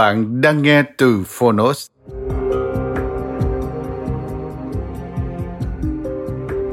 [0.00, 1.86] Bạn đang nghe từ Phonos.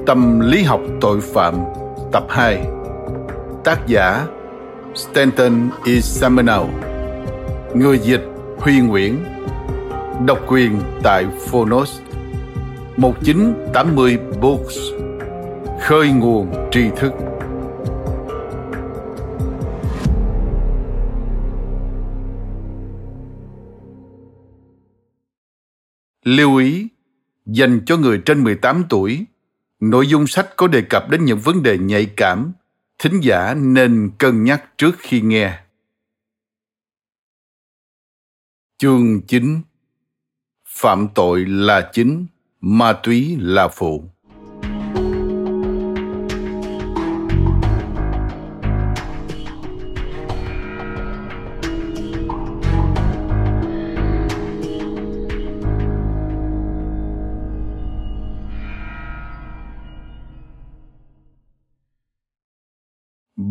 [0.05, 1.55] Tâm lý học tội phạm,
[2.11, 2.65] tập 2
[3.63, 4.27] Tác giả,
[4.95, 5.91] Stanton e.
[5.91, 6.69] Isamanau
[7.73, 8.23] Người dịch,
[8.57, 9.23] Huy Nguyễn.
[10.25, 11.99] Độc quyền tại Phonos.
[12.97, 14.75] 1980 Books.
[15.81, 17.13] Khơi nguồn tri thức.
[26.27, 26.87] Lưu ý,
[27.45, 29.25] dành cho người trên 18 tuổi,
[29.79, 32.51] nội dung sách có đề cập đến những vấn đề nhạy cảm,
[32.97, 35.59] thính giả nên cân nhắc trước khi nghe.
[38.77, 39.61] Chương 9
[40.65, 42.25] Phạm tội là chính,
[42.61, 44.03] ma túy là phụ.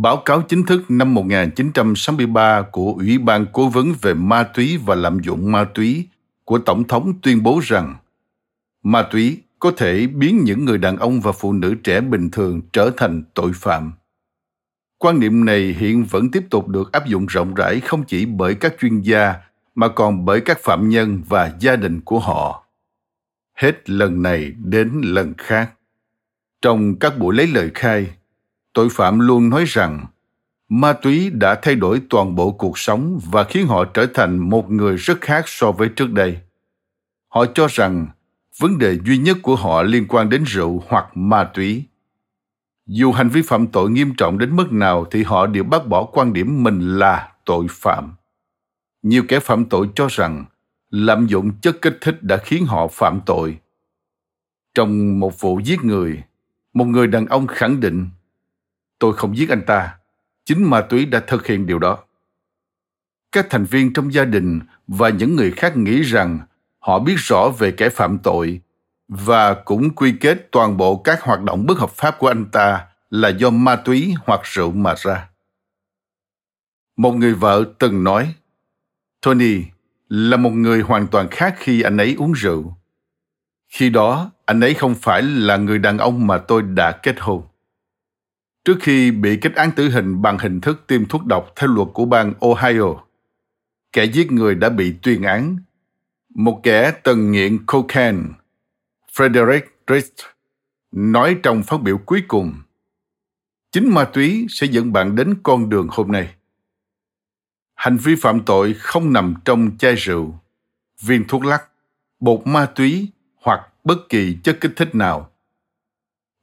[0.07, 4.95] Báo cáo chính thức năm 1963 của Ủy ban Cố vấn về ma túy và
[4.95, 6.09] lạm dụng ma túy
[6.45, 7.95] của Tổng thống tuyên bố rằng
[8.83, 12.61] ma túy có thể biến những người đàn ông và phụ nữ trẻ bình thường
[12.73, 13.93] trở thành tội phạm.
[14.99, 18.55] Quan niệm này hiện vẫn tiếp tục được áp dụng rộng rãi không chỉ bởi
[18.55, 19.35] các chuyên gia
[19.75, 22.67] mà còn bởi các phạm nhân và gia đình của họ.
[23.55, 25.73] Hết lần này đến lần khác.
[26.63, 28.07] Trong các buổi lấy lời khai,
[28.77, 30.07] tội phạm luôn nói rằng,
[30.69, 34.71] ma túy đã thay đổi toàn bộ cuộc sống và khiến họ trở thành một
[34.71, 36.39] người rất khác so với trước đây.
[37.29, 38.07] Họ cho rằng,
[38.59, 41.85] vấn đề duy nhất của họ liên quan đến rượu hoặc ma túy.
[42.87, 46.05] Dù hành vi phạm tội nghiêm trọng đến mức nào thì họ đều bác bỏ
[46.05, 48.15] quan điểm mình là tội phạm.
[49.03, 50.45] Nhiều kẻ phạm tội cho rằng,
[50.91, 53.59] lạm dụng chất kích thích đã khiến họ phạm tội.
[54.75, 56.23] Trong một vụ giết người,
[56.75, 58.09] một người đàn ông khẳng định
[58.99, 59.99] Tôi không giết anh ta.
[60.45, 61.99] Chính ma túy đã thực hiện điều đó.
[63.33, 66.39] Các thành viên trong gia đình và những người khác nghĩ rằng
[66.79, 68.61] họ biết rõ về kẻ phạm tội
[69.09, 72.87] và cũng quy kết toàn bộ các hoạt động bất hợp pháp của anh ta
[73.11, 75.29] là do ma túy hoặc rượu mà ra.
[76.97, 78.35] Một người vợ từng nói,
[79.21, 79.63] Tony
[80.09, 82.77] là một người hoàn toàn khác khi anh ấy uống rượu.
[83.69, 87.43] Khi đó, anh ấy không phải là người đàn ông mà tôi đã kết hôn.
[88.67, 91.89] Trước khi bị kết án tử hình bằng hình thức tiêm thuốc độc theo luật
[91.95, 92.95] của bang Ohio,
[93.93, 95.57] kẻ giết người đã bị tuyên án.
[96.35, 98.23] Một kẻ từng nghiện cocaine,
[99.13, 100.13] Frederick Drist,
[100.93, 102.55] nói trong phát biểu cuối cùng,
[103.73, 106.35] chính ma túy sẽ dẫn bạn đến con đường hôm nay.
[107.75, 110.41] Hành vi phạm tội không nằm trong chai rượu,
[111.01, 111.65] viên thuốc lắc,
[112.21, 115.31] bột ma túy hoặc bất kỳ chất kích thích nào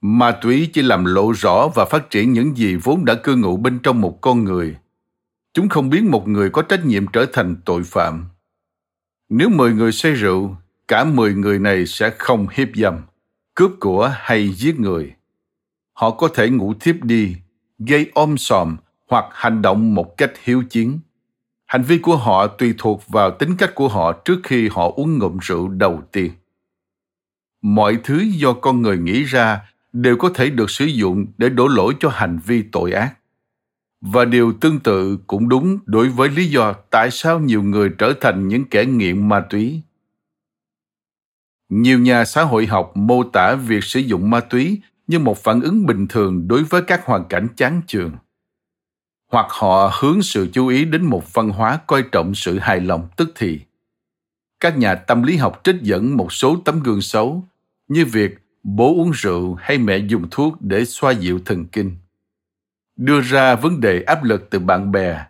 [0.06, 3.58] Ma túy chỉ làm lộ rõ và phát triển những gì vốn đã cư ngụ
[3.58, 4.76] bên trong một con người.
[5.54, 8.26] Chúng không biến một người có trách nhiệm trở thành tội phạm.
[9.30, 10.56] Nếu 10 người say rượu,
[10.88, 13.02] cả 10 người này sẽ không hiếp dâm,
[13.56, 15.14] cướp của hay giết người.
[15.94, 17.36] Họ có thể ngủ thiếp đi,
[17.80, 18.78] gây ôm sòm
[19.10, 21.00] hoặc hành động một cách hiếu chiến.
[21.66, 25.18] Hành vi của họ tùy thuộc vào tính cách của họ trước khi họ uống
[25.18, 26.32] ngụm rượu đầu tiên.
[27.62, 31.68] Mọi thứ do con người nghĩ ra đều có thể được sử dụng để đổ
[31.68, 33.14] lỗi cho hành vi tội ác.
[34.02, 38.14] Và điều tương tự cũng đúng đối với lý do tại sao nhiều người trở
[38.22, 39.82] thành những kẻ nghiện ma túy.
[41.70, 45.62] Nhiều nhà xã hội học mô tả việc sử dụng ma túy như một phản
[45.62, 48.12] ứng bình thường đối với các hoàn cảnh chán chường.
[49.32, 53.08] Hoặc họ hướng sự chú ý đến một văn hóa coi trọng sự hài lòng,
[53.18, 53.60] tức thì.
[54.60, 57.48] Các nhà tâm lý học trích dẫn một số tấm gương xấu
[57.88, 61.98] như việc bố uống rượu hay mẹ dùng thuốc để xoa dịu thần kinh.
[62.96, 65.26] Đưa ra vấn đề áp lực từ bạn bè.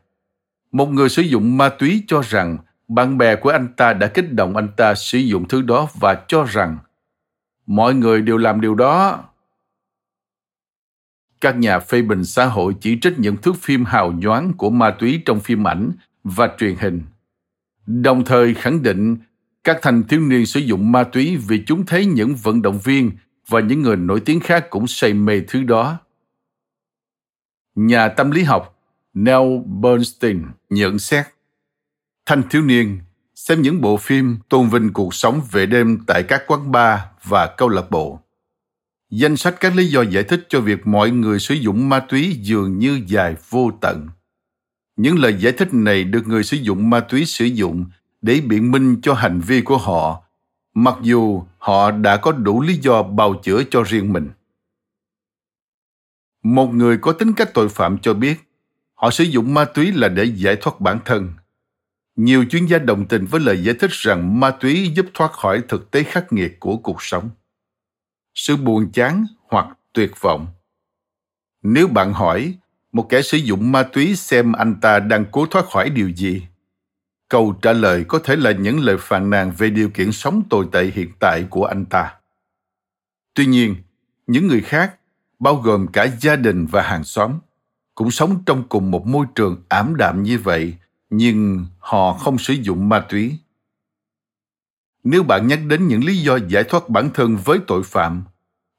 [0.71, 2.57] Một người sử dụng ma túy cho rằng
[2.87, 6.25] bạn bè của anh ta đã kích động anh ta sử dụng thứ đó và
[6.27, 6.77] cho rằng
[7.65, 9.23] mọi người đều làm điều đó.
[11.41, 14.91] Các nhà phê bình xã hội chỉ trích những thước phim hào nhoáng của ma
[14.91, 15.91] túy trong phim ảnh
[16.23, 17.01] và truyền hình,
[17.85, 19.17] đồng thời khẳng định
[19.63, 23.11] các thanh thiếu niên sử dụng ma túy vì chúng thấy những vận động viên
[23.47, 25.99] và những người nổi tiếng khác cũng say mê thứ đó.
[27.75, 28.79] Nhà tâm lý học
[29.13, 31.25] Neil Bernstein nhận xét,
[32.25, 32.99] thanh thiếu niên
[33.35, 37.55] xem những bộ phim tôn vinh cuộc sống về đêm tại các quán bar và
[37.57, 38.19] câu lạc bộ.
[39.09, 42.37] Danh sách các lý do giải thích cho việc mọi người sử dụng ma túy
[42.41, 44.07] dường như dài vô tận.
[44.95, 47.85] Những lời giải thích này được người sử dụng ma túy sử dụng
[48.23, 50.23] để biện minh cho hành vi của họ,
[50.73, 54.29] mặc dù họ đã có đủ lý do bào chữa cho riêng mình.
[56.43, 58.35] Một người có tính cách tội phạm cho biết,
[58.93, 61.33] họ sử dụng ma túy là để giải thoát bản thân.
[62.15, 65.61] Nhiều chuyên gia đồng tình với lời giải thích rằng ma túy giúp thoát khỏi
[65.67, 67.29] thực tế khắc nghiệt của cuộc sống.
[68.33, 70.47] Sự buồn chán hoặc tuyệt vọng.
[71.63, 72.55] Nếu bạn hỏi,
[72.91, 76.47] một kẻ sử dụng ma túy xem anh ta đang cố thoát khỏi điều gì?
[77.29, 80.67] Câu trả lời có thể là những lời phàn nàn về điều kiện sống tồi
[80.71, 82.15] tệ hiện tại của anh ta.
[83.33, 83.75] Tuy nhiên,
[84.27, 84.95] những người khác,
[85.39, 87.39] bao gồm cả gia đình và hàng xóm,
[87.95, 90.73] cũng sống trong cùng một môi trường ảm đạm như vậy,
[91.09, 93.37] nhưng họ không sử dụng ma túy.
[95.03, 98.23] Nếu bạn nhắc đến những lý do giải thoát bản thân với tội phạm,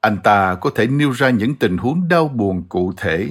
[0.01, 3.31] anh ta có thể nêu ra những tình huống đau buồn cụ thể.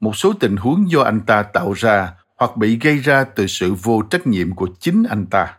[0.00, 3.74] Một số tình huống do anh ta tạo ra hoặc bị gây ra từ sự
[3.74, 5.58] vô trách nhiệm của chính anh ta.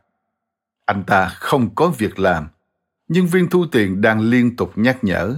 [0.86, 2.48] Anh ta không có việc làm
[3.08, 5.36] nhân viên thu tiền đang liên tục nhắc nhở.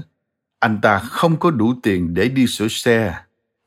[0.59, 3.15] Anh ta không có đủ tiền để đi sửa xe.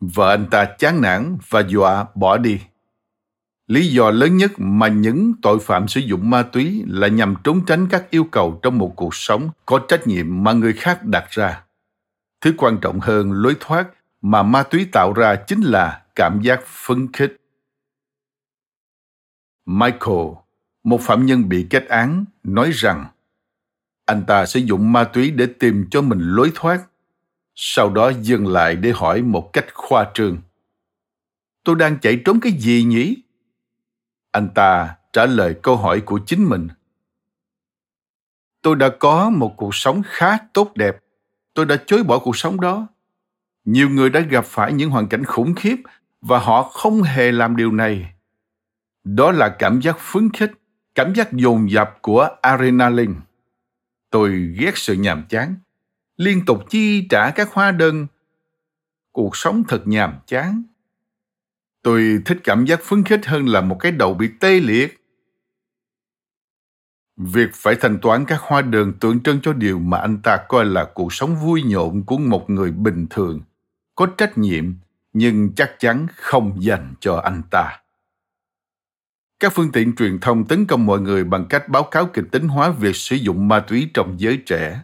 [0.01, 2.61] Vợ anh ta chán nản và dọa bỏ đi.
[3.67, 7.65] Lý do lớn nhất mà những tội phạm sử dụng ma túy là nhằm trốn
[7.67, 11.25] tránh các yêu cầu trong một cuộc sống có trách nhiệm mà người khác đặt
[11.31, 11.63] ra.
[12.41, 13.89] Thứ quan trọng hơn lối thoát
[14.23, 17.37] mà ma túy tạo ra chính là cảm giác phấn khích
[19.69, 20.27] michael,
[20.85, 23.07] một phạm nhân bị kết án, nói rằng,
[24.07, 26.81] anh ta sử dụng ma túy để tìm cho mình lối thoát,
[27.55, 30.39] sau đó dừng lại để hỏi một cách khoa trương.
[31.65, 33.17] Tôi đang chạy trốn cái gì nhỉ?
[34.33, 36.69] Anh ta trả lời câu hỏi của chính mình.
[38.63, 40.97] Tôi đã có một cuộc sống khá tốt đẹp.
[41.55, 42.87] Tôi đã chối bỏ cuộc sống đó.
[43.65, 45.77] Nhiều người đã gặp phải những hoàn cảnh khủng khiếp
[46.21, 48.13] và họ không hề làm điều này
[49.17, 50.53] đó là cảm giác phấn khích,
[50.95, 53.15] cảm giác dồn dập của adrenaline.
[54.11, 55.55] Tôi ghét sự nhàm chán,
[56.17, 58.07] liên tục chi trả các hóa đơn.
[59.13, 60.63] Cuộc sống thật nhàm chán.
[61.83, 65.01] Tôi thích cảm giác phấn khích hơn là một cái đầu bị tê liệt.
[67.17, 70.65] Việc phải thanh toán các hóa đơn tượng trưng cho điều mà anh ta coi
[70.65, 73.41] là cuộc sống vui nhộn của một người bình thường,
[73.95, 74.75] có trách nhiệm
[75.13, 77.81] nhưng chắc chắn không dành cho anh ta
[79.41, 82.49] các phương tiện truyền thông tấn công mọi người bằng cách báo cáo kịch tính
[82.49, 84.81] hóa việc sử dụng ma túy trong giới trẻ.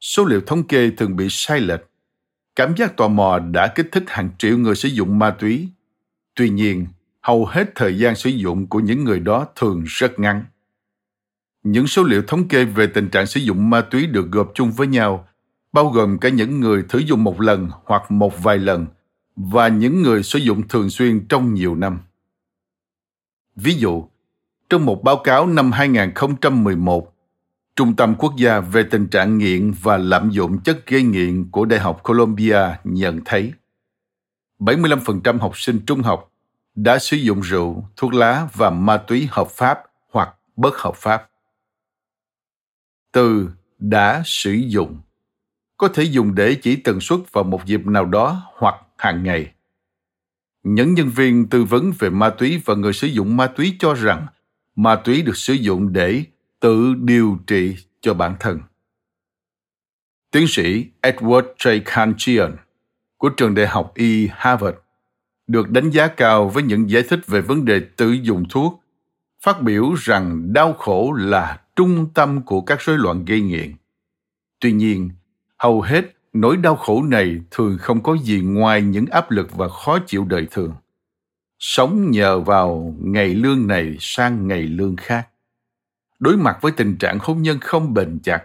[0.00, 1.80] Số liệu thống kê thường bị sai lệch.
[2.56, 5.68] Cảm giác tò mò đã kích thích hàng triệu người sử dụng ma túy.
[6.34, 6.86] Tuy nhiên,
[7.20, 10.44] hầu hết thời gian sử dụng của những người đó thường rất ngắn.
[11.62, 14.72] Những số liệu thống kê về tình trạng sử dụng ma túy được gộp chung
[14.72, 15.28] với nhau,
[15.72, 18.86] bao gồm cả những người thử dùng một lần hoặc một vài lần
[19.36, 21.98] và những người sử dụng thường xuyên trong nhiều năm.
[23.56, 24.04] Ví dụ,
[24.70, 27.14] trong một báo cáo năm 2011,
[27.76, 31.64] Trung tâm Quốc gia về tình trạng nghiện và lạm dụng chất gây nghiện của
[31.64, 33.52] Đại học Columbia nhận thấy
[34.58, 36.32] 75% học sinh trung học
[36.74, 41.30] đã sử dụng rượu, thuốc lá và ma túy hợp pháp hoặc bất hợp pháp.
[43.12, 45.00] Từ đã sử dụng
[45.76, 49.53] có thể dùng để chỉ tần suất vào một dịp nào đó hoặc hàng ngày.
[50.64, 53.94] Những nhân viên tư vấn về ma túy và người sử dụng ma túy cho
[53.94, 54.26] rằng
[54.76, 56.24] ma túy được sử dụng để
[56.60, 58.60] tự điều trị cho bản thân.
[60.30, 61.80] Tiến sĩ Edward J.
[61.84, 62.56] Kanchian
[63.16, 64.76] của trường đại học Y Harvard
[65.46, 68.82] được đánh giá cao với những giải thích về vấn đề tự dùng thuốc,
[69.42, 73.74] phát biểu rằng đau khổ là trung tâm của các rối loạn gây nghiện.
[74.60, 75.10] Tuy nhiên,
[75.56, 79.68] hầu hết nỗi đau khổ này thường không có gì ngoài những áp lực và
[79.68, 80.74] khó chịu đời thường
[81.58, 85.28] sống nhờ vào ngày lương này sang ngày lương khác
[86.18, 88.44] đối mặt với tình trạng hôn nhân không bền chặt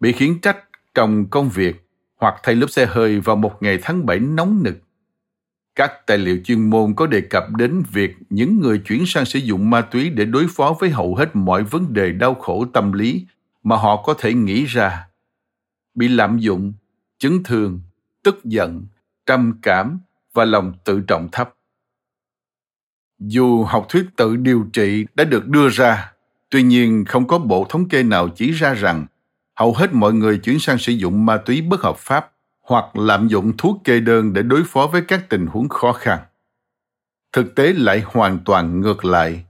[0.00, 0.56] bị khiến trách
[0.94, 4.76] trong công việc hoặc thay lớp xe hơi vào một ngày tháng 7 nóng nực.
[5.74, 9.38] Các tài liệu chuyên môn có đề cập đến việc những người chuyển sang sử
[9.38, 12.92] dụng ma túy để đối phó với hầu hết mọi vấn đề đau khổ tâm
[12.92, 13.26] lý
[13.62, 15.08] mà họ có thể nghĩ ra.
[15.94, 16.72] Bị lạm dụng,
[17.18, 17.80] chấn thương,
[18.22, 18.86] tức giận,
[19.26, 20.00] trầm cảm
[20.34, 21.54] và lòng tự trọng thấp.
[23.18, 26.12] Dù học thuyết tự điều trị đã được đưa ra,
[26.50, 29.06] tuy nhiên không có bộ thống kê nào chỉ ra rằng
[29.56, 33.28] hầu hết mọi người chuyển sang sử dụng ma túy bất hợp pháp hoặc lạm
[33.28, 36.18] dụng thuốc kê đơn để đối phó với các tình huống khó khăn.
[37.32, 39.44] Thực tế lại hoàn toàn ngược lại.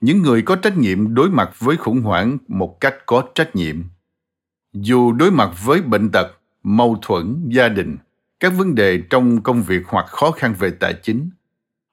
[0.00, 3.84] Những người có trách nhiệm đối mặt với khủng hoảng một cách có trách nhiệm.
[4.72, 7.96] Dù đối mặt với bệnh tật, mâu thuẫn, gia đình,
[8.40, 11.30] các vấn đề trong công việc hoặc khó khăn về tài chính,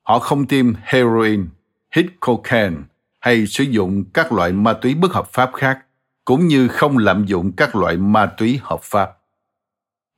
[0.03, 1.45] họ không tiêm heroin,
[1.95, 2.77] hit cocaine
[3.19, 5.79] hay sử dụng các loại ma túy bất hợp pháp khác
[6.25, 9.12] cũng như không lạm dụng các loại ma túy hợp pháp.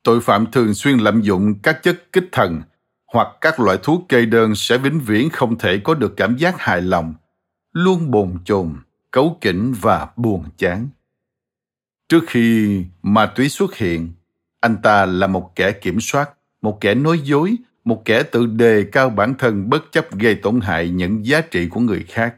[0.02, 2.62] Tội phạm thường xuyên lạm dụng các chất kích thần
[3.12, 6.54] hoặc các loại thuốc kê đơn sẽ vĩnh viễn không thể có được cảm giác
[6.58, 7.14] hài lòng,
[7.72, 8.74] luôn bồn chồn,
[9.10, 10.88] cấu kỉnh và buồn chán.
[12.08, 14.12] Trước khi ma túy xuất hiện,
[14.60, 16.30] anh ta là một kẻ kiểm soát,
[16.62, 20.60] một kẻ nói dối, một kẻ tự đề cao bản thân bất chấp gây tổn
[20.60, 22.36] hại những giá trị của người khác.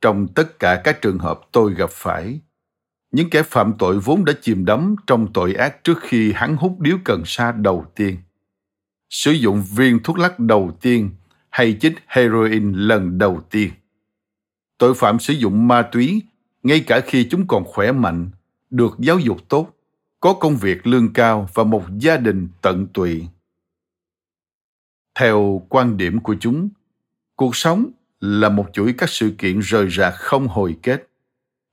[0.00, 2.40] Trong tất cả các trường hợp tôi gặp phải,
[3.12, 6.80] những kẻ phạm tội vốn đã chìm đắm trong tội ác trước khi hắn hút
[6.80, 8.16] điếu cần sa đầu tiên.
[9.10, 11.10] Sử dụng viên thuốc lắc đầu tiên
[11.50, 13.70] hay chích heroin lần đầu tiên.
[14.78, 16.22] Tội phạm sử dụng ma túy
[16.62, 18.30] ngay cả khi chúng còn khỏe mạnh,
[18.70, 19.79] được giáo dục tốt,
[20.20, 23.26] có công việc lương cao và một gia đình tận tụy.
[25.14, 26.68] Theo quan điểm của chúng,
[27.36, 31.08] cuộc sống là một chuỗi các sự kiện rời rạc không hồi kết.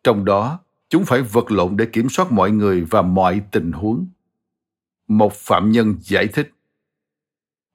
[0.03, 4.07] Trong đó, chúng phải vật lộn để kiểm soát mọi người và mọi tình huống
[5.07, 6.53] một phạm nhân giải thích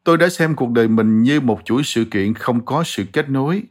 [0.05, 3.31] tôi đã xem cuộc đời mình như một chuỗi sự kiện không có sự kết
[3.31, 3.63] nối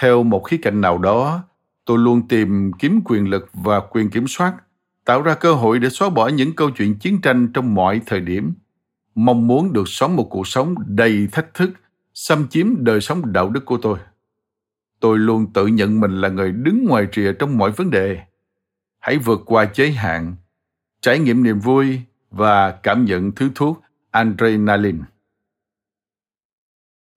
[0.00, 1.44] theo một khía cạnh nào đó
[1.84, 4.54] tôi luôn tìm kiếm quyền lực và quyền kiểm soát
[5.06, 8.20] tạo ra cơ hội để xóa bỏ những câu chuyện chiến tranh trong mọi thời
[8.20, 8.52] điểm
[9.14, 11.70] mong muốn được sống một cuộc sống đầy thách thức
[12.14, 13.98] xâm chiếm đời sống đạo đức của tôi
[15.00, 18.22] tôi luôn tự nhận mình là người đứng ngoài rìa trong mọi vấn đề
[19.06, 20.36] hãy vượt qua giới hạn,
[21.00, 24.98] trải nghiệm niềm vui và cảm nhận thứ thuốc adrenaline.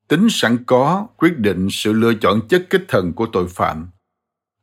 [0.07, 3.89] Tính sẵn có quyết định sự lựa chọn chất kích thần của tội phạm.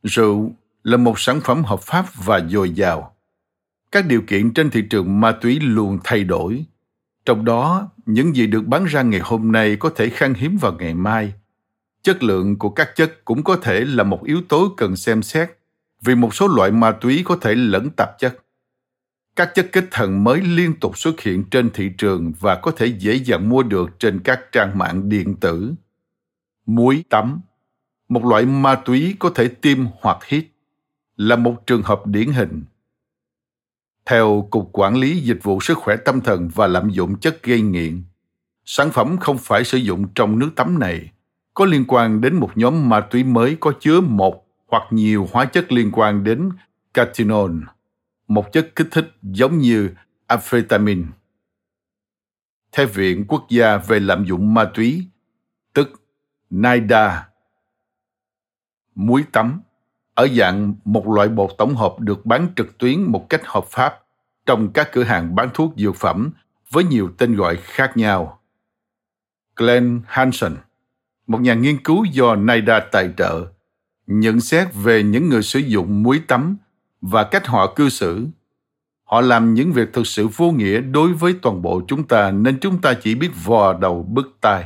[0.03, 0.53] Rượu
[0.83, 3.16] là một sản phẩm hợp pháp và dồi dào.
[3.93, 6.65] Các điều kiện trên thị trường ma túy luôn thay đổi.
[7.25, 10.73] Trong đó, những gì được bán ra ngày hôm nay có thể khan hiếm vào
[10.73, 11.33] ngày mai.
[12.03, 15.51] Chất lượng của các chất cũng có thể là một yếu tố cần xem xét
[16.03, 18.37] vì một số loại ma túy có thể lẫn tạp chất.
[19.37, 22.87] Các chất kích thần mới liên tục xuất hiện trên thị trường và có thể
[22.87, 25.75] dễ dàng mua được trên các trang mạng điện tử.
[26.67, 27.41] Muối tắm,
[28.09, 30.47] một loại ma túy có thể tiêm hoặc hít,
[31.17, 32.65] là một trường hợp điển hình.
[34.07, 37.61] Theo Cục Quản lý Dịch vụ Sức khỏe Tâm thần và lạm dụng chất gây
[37.61, 38.03] nghiện,
[38.65, 41.11] sản phẩm không phải sử dụng trong nước tắm này
[41.55, 45.45] có liên quan đến một nhóm ma túy mới có chứa một hoặc nhiều hóa
[45.45, 46.51] chất liên quan đến
[46.95, 47.53] cathinol,
[48.29, 49.91] một chất kích thích giống như
[50.27, 51.03] amphetamine.
[52.73, 55.07] Theo Viện Quốc gia về lạm dụng ma túy,
[55.73, 56.03] tức
[56.51, 57.29] NIDA,
[58.95, 59.61] muối tắm
[60.17, 64.03] ở dạng một loại bột tổng hợp được bán trực tuyến một cách hợp pháp
[64.47, 66.31] trong các cửa hàng bán thuốc dược phẩm
[66.71, 68.41] với nhiều tên gọi khác nhau.
[69.57, 70.57] Glenn Hansen,
[71.27, 73.47] một nhà nghiên cứu do NIDA tài trợ,
[74.07, 76.57] nhận xét về những người sử dụng muối tắm
[77.01, 78.27] và cách họ cư xử
[79.05, 82.61] họ làm những việc thực sự vô nghĩa đối với toàn bộ chúng ta nên
[82.61, 84.65] chúng ta chỉ biết vò đầu bứt tai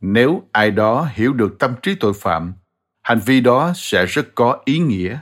[0.00, 2.52] nếu ai đó hiểu được tâm trí tội phạm
[3.02, 5.18] hành vi đó sẽ rất có ý nghĩa.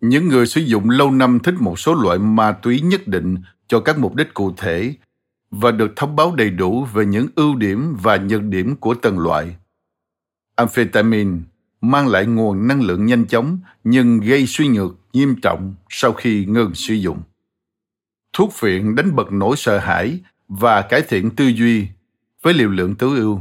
[0.00, 3.36] Những người sử dụng lâu năm thích một số loại ma túy nhất định
[3.68, 4.94] cho các mục đích cụ thể
[5.50, 9.18] và được thông báo đầy đủ về những ưu điểm và nhược điểm của từng
[9.18, 9.56] loại.
[10.56, 11.38] Amphetamine
[11.80, 16.44] mang lại nguồn năng lượng nhanh chóng nhưng gây suy nhược nghiêm trọng sau khi
[16.44, 17.22] ngừng sử dụng.
[18.32, 21.86] Thuốc phiện đánh bật nỗi sợ hãi và cải thiện tư duy
[22.42, 23.40] với liều lượng tối ưu,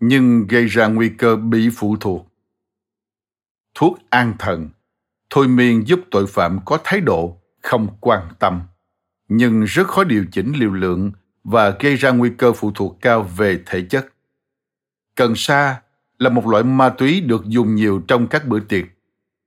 [0.00, 2.26] nhưng gây ra nguy cơ bị phụ thuộc.
[3.74, 4.68] Thuốc an thần,
[5.30, 8.62] thôi miên giúp tội phạm có thái độ không quan tâm,
[9.28, 11.12] nhưng rất khó điều chỉnh liều lượng
[11.44, 14.06] và gây ra nguy cơ phụ thuộc cao về thể chất.
[15.14, 15.80] Cần sa
[16.18, 18.84] là một loại ma túy được dùng nhiều trong các bữa tiệc,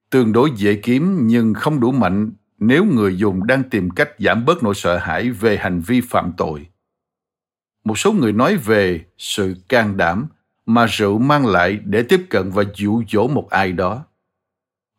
[0.09, 4.45] tương đối dễ kiếm nhưng không đủ mạnh nếu người dùng đang tìm cách giảm
[4.45, 6.67] bớt nỗi sợ hãi về hành vi phạm tội.
[7.83, 10.27] Một số người nói về sự can đảm
[10.65, 14.05] mà rượu mang lại để tiếp cận và dụ dỗ một ai đó.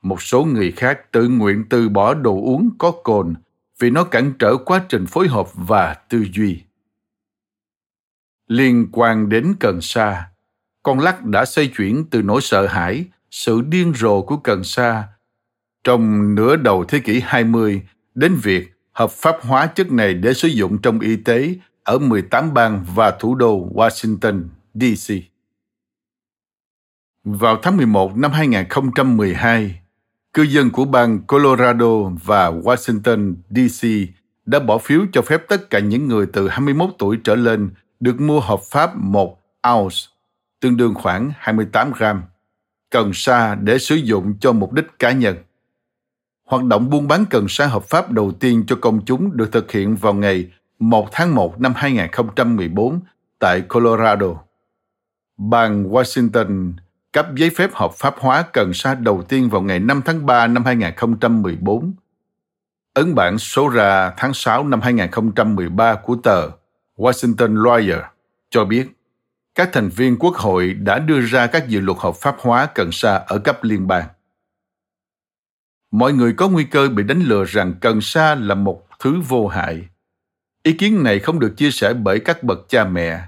[0.02, 3.34] Một số người khác tự nguyện từ bỏ đồ uống có cồn
[3.78, 6.62] vì nó cản trở quá trình phối hợp và tư duy.
[8.48, 10.30] Liên quan đến cần sa,
[10.82, 15.08] con lắc đã xoay chuyển từ nỗi sợ hãi, sự điên rồ của cần sa
[15.84, 17.82] trong nửa đầu thế kỷ 20
[18.14, 22.54] đến việc hợp pháp hóa chất này để sử dụng trong y tế ở 18
[22.54, 24.42] bang và thủ đô Washington,
[24.74, 25.33] D.C.
[27.24, 29.80] Vào tháng 11 năm 2012,
[30.32, 33.88] cư dân của bang Colorado và Washington, D.C.
[34.46, 38.20] đã bỏ phiếu cho phép tất cả những người từ 21 tuổi trở lên được
[38.20, 39.38] mua hợp pháp một
[39.74, 39.96] ounce,
[40.60, 42.22] tương đương khoảng 28 gram,
[42.90, 45.36] cần sa để sử dụng cho mục đích cá nhân.
[46.44, 49.72] Hoạt động buôn bán cần sa hợp pháp đầu tiên cho công chúng được thực
[49.72, 53.00] hiện vào ngày 1 tháng 1 năm 2014
[53.38, 54.34] tại Colorado.
[55.36, 56.72] Bang Washington
[57.14, 60.46] cấp giấy phép hợp pháp hóa cần sa đầu tiên vào ngày 5 tháng 3
[60.46, 61.94] năm 2014.
[62.94, 66.50] Ấn bản số ra tháng 6 năm 2013 của tờ
[66.96, 68.02] Washington Lawyer
[68.50, 68.88] cho biết,
[69.54, 72.92] các thành viên quốc hội đã đưa ra các dự luật hợp pháp hóa cần
[72.92, 74.08] sa ở cấp liên bang.
[75.90, 79.48] Mọi người có nguy cơ bị đánh lừa rằng cần sa là một thứ vô
[79.48, 79.88] hại.
[80.62, 83.20] Ý kiến này không được chia sẻ bởi các bậc cha mẹ.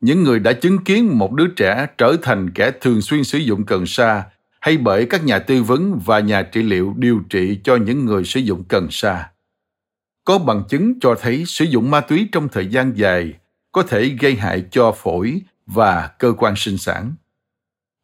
[0.00, 3.66] Những người đã chứng kiến một đứa trẻ trở thành kẻ thường xuyên sử dụng
[3.66, 4.24] cần sa
[4.60, 8.24] hay bởi các nhà tư vấn và nhà trị liệu điều trị cho những người
[8.24, 9.30] sử dụng cần sa.
[10.24, 13.34] Có bằng chứng cho thấy sử dụng ma túy trong thời gian dài
[13.72, 17.14] có thể gây hại cho phổi và cơ quan sinh sản.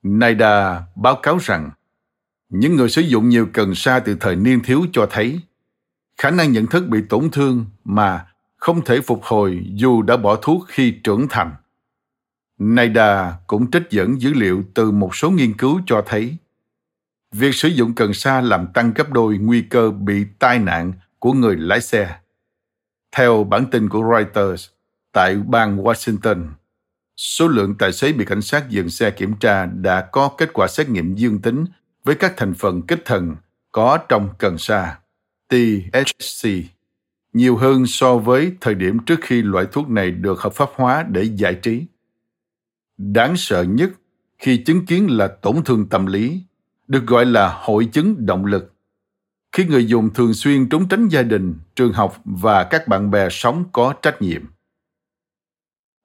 [0.03, 1.71] NIDA báo cáo rằng,
[2.49, 5.41] những người sử dụng nhiều cần sa từ thời niên thiếu cho thấy
[6.17, 8.27] khả năng nhận thức bị tổn thương mà
[8.57, 11.55] không thể phục hồi dù đã bỏ thuốc khi trưởng thành.
[12.63, 16.37] NIDA cũng trích dẫn dữ liệu từ một số nghiên cứu cho thấy
[17.33, 21.33] việc sử dụng cần sa làm tăng gấp đôi nguy cơ bị tai nạn của
[21.33, 22.19] người lái xe.
[23.17, 24.69] Theo bản tin của Reuters,
[25.13, 26.49] tại bang Washington,
[27.17, 30.69] số lượng tài xế bị cảnh sát dừng xe kiểm tra đã có kết quả
[30.69, 31.65] xét nghiệm dương tính
[32.05, 33.37] với các thành phần kích thần
[33.73, 34.99] có trong cần sa,
[35.49, 36.49] THC,
[37.33, 41.03] nhiều hơn so với thời điểm trước khi loại thuốc này được hợp pháp hóa
[41.09, 41.85] để giải trí.
[43.11, 43.91] Đáng sợ nhất
[44.39, 46.43] khi chứng kiến là tổn thương tâm lý,
[46.89, 48.75] được gọi là hội chứng động lực.
[49.53, 53.29] Khi người dùng thường xuyên trốn tránh gia đình, trường học và các bạn bè
[53.31, 54.43] sống có trách nhiệm.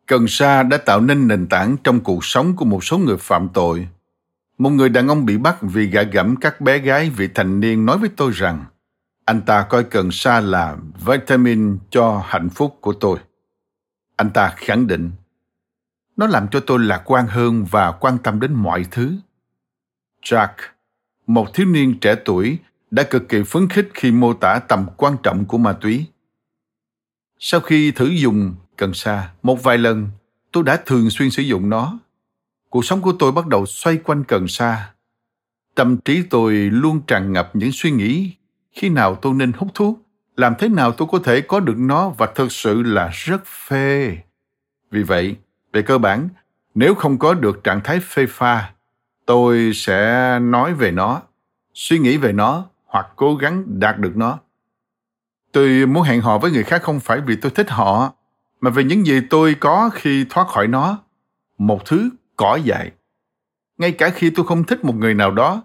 [0.05, 3.49] Cần sa đã tạo nên nền tảng trong cuộc sống của một số người phạm
[3.53, 3.87] tội
[4.57, 7.85] một người đàn ông bị bắt vì gạ gẫm các bé gái vị thành niên
[7.85, 8.65] nói với tôi rằng
[9.25, 13.19] anh ta coi cần sa là vitamin cho hạnh phúc của tôi.
[14.15, 15.11] Anh ta khẳng định
[16.17, 19.13] nó làm cho tôi lạc quan hơn và quan tâm đến mọi thứ.
[20.23, 20.53] Jack,
[21.27, 22.57] một thiếu niên trẻ tuổi,
[22.91, 26.05] đã cực kỳ phấn khích khi mô tả tầm quan trọng của ma túy.
[27.39, 30.09] Sau khi thử dùng cần sa một vài lần,
[30.51, 31.99] tôi đã thường xuyên sử dụng nó
[32.69, 34.93] cuộc sống của tôi bắt đầu xoay quanh cần sa.
[35.75, 38.31] Tâm trí tôi luôn tràn ngập những suy nghĩ
[38.71, 39.99] khi nào tôi nên hút thuốc,
[40.35, 44.17] làm thế nào tôi có thể có được nó và thực sự là rất phê.
[44.91, 45.35] Vì vậy,
[45.77, 46.29] về cơ bản,
[46.75, 48.73] nếu không có được trạng thái phê pha,
[49.25, 51.21] tôi sẽ nói về nó,
[51.73, 54.39] suy nghĩ về nó hoặc cố gắng đạt được nó.
[55.51, 58.13] Tôi muốn hẹn hò với người khác không phải vì tôi thích họ,
[58.61, 60.97] mà vì những gì tôi có khi thoát khỏi nó.
[61.57, 62.91] Một thứ cỏ dại.
[63.77, 65.63] Ngay cả khi tôi không thích một người nào đó,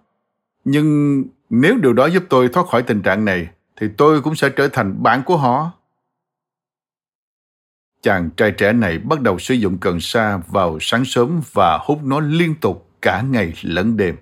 [0.65, 4.49] nhưng nếu điều đó giúp tôi thoát khỏi tình trạng này, thì tôi cũng sẽ
[4.49, 5.71] trở thành bạn của họ.
[8.03, 12.05] Chàng trai trẻ này bắt đầu sử dụng cần sa vào sáng sớm và hút
[12.05, 14.17] nó liên tục cả ngày lẫn đêm.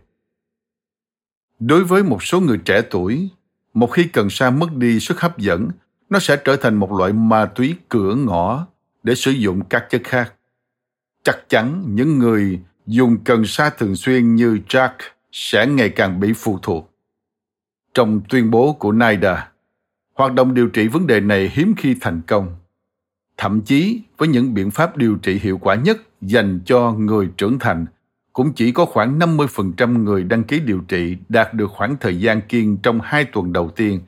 [1.59, 3.29] Đối với một số người trẻ tuổi,
[3.75, 5.69] một khi cần sa mất đi sức hấp dẫn,
[6.11, 8.67] nó sẽ trở thành một loại ma túy cửa ngõ
[9.03, 10.35] để sử dụng các chất khác
[11.23, 14.91] chắc chắn những người dùng cần sa thường xuyên như Jack
[15.33, 16.91] sẽ ngày càng bị phụ thuộc.
[17.95, 19.49] Trong tuyên bố của NIDA,
[20.15, 22.57] hoạt động điều trị vấn đề này hiếm khi thành công.
[23.41, 27.59] Thậm chí với những biện pháp điều trị hiệu quả nhất dành cho người trưởng
[27.59, 27.87] thành,
[28.33, 32.41] cũng chỉ có khoảng 50% người đăng ký điều trị đạt được khoảng thời gian
[32.49, 34.01] kiên trong hai tuần đầu tiên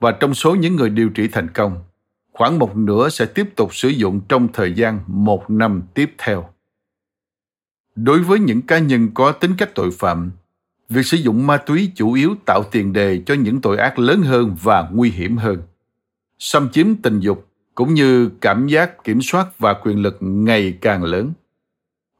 [0.00, 1.84] và trong số những người điều trị thành công,
[2.32, 6.48] khoảng một nửa sẽ tiếp tục sử dụng trong thời gian một năm tiếp theo.
[7.94, 10.30] Đối với những cá nhân có tính cách tội phạm,
[10.88, 14.22] việc sử dụng ma túy chủ yếu tạo tiền đề cho những tội ác lớn
[14.22, 15.62] hơn và nguy hiểm hơn.
[16.38, 21.04] Xâm chiếm tình dục cũng như cảm giác kiểm soát và quyền lực ngày càng
[21.04, 21.32] lớn.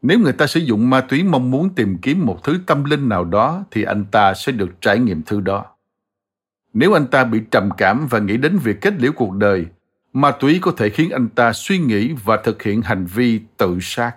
[0.03, 3.09] Nếu người ta sử dụng ma túy mong muốn tìm kiếm một thứ tâm linh
[3.09, 5.65] nào đó thì anh ta sẽ được trải nghiệm thứ đó.
[6.73, 9.67] Nếu anh ta bị trầm cảm và nghĩ đến việc kết liễu cuộc đời,
[10.13, 13.79] ma túy có thể khiến anh ta suy nghĩ và thực hiện hành vi tự
[13.81, 14.17] sát.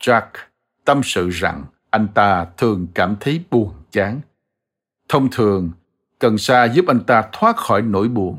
[0.00, 0.26] Jack
[0.84, 4.20] tâm sự rằng anh ta thường cảm thấy buồn chán.
[5.08, 5.70] Thông thường,
[6.18, 8.38] cần sa giúp anh ta thoát khỏi nỗi buồn.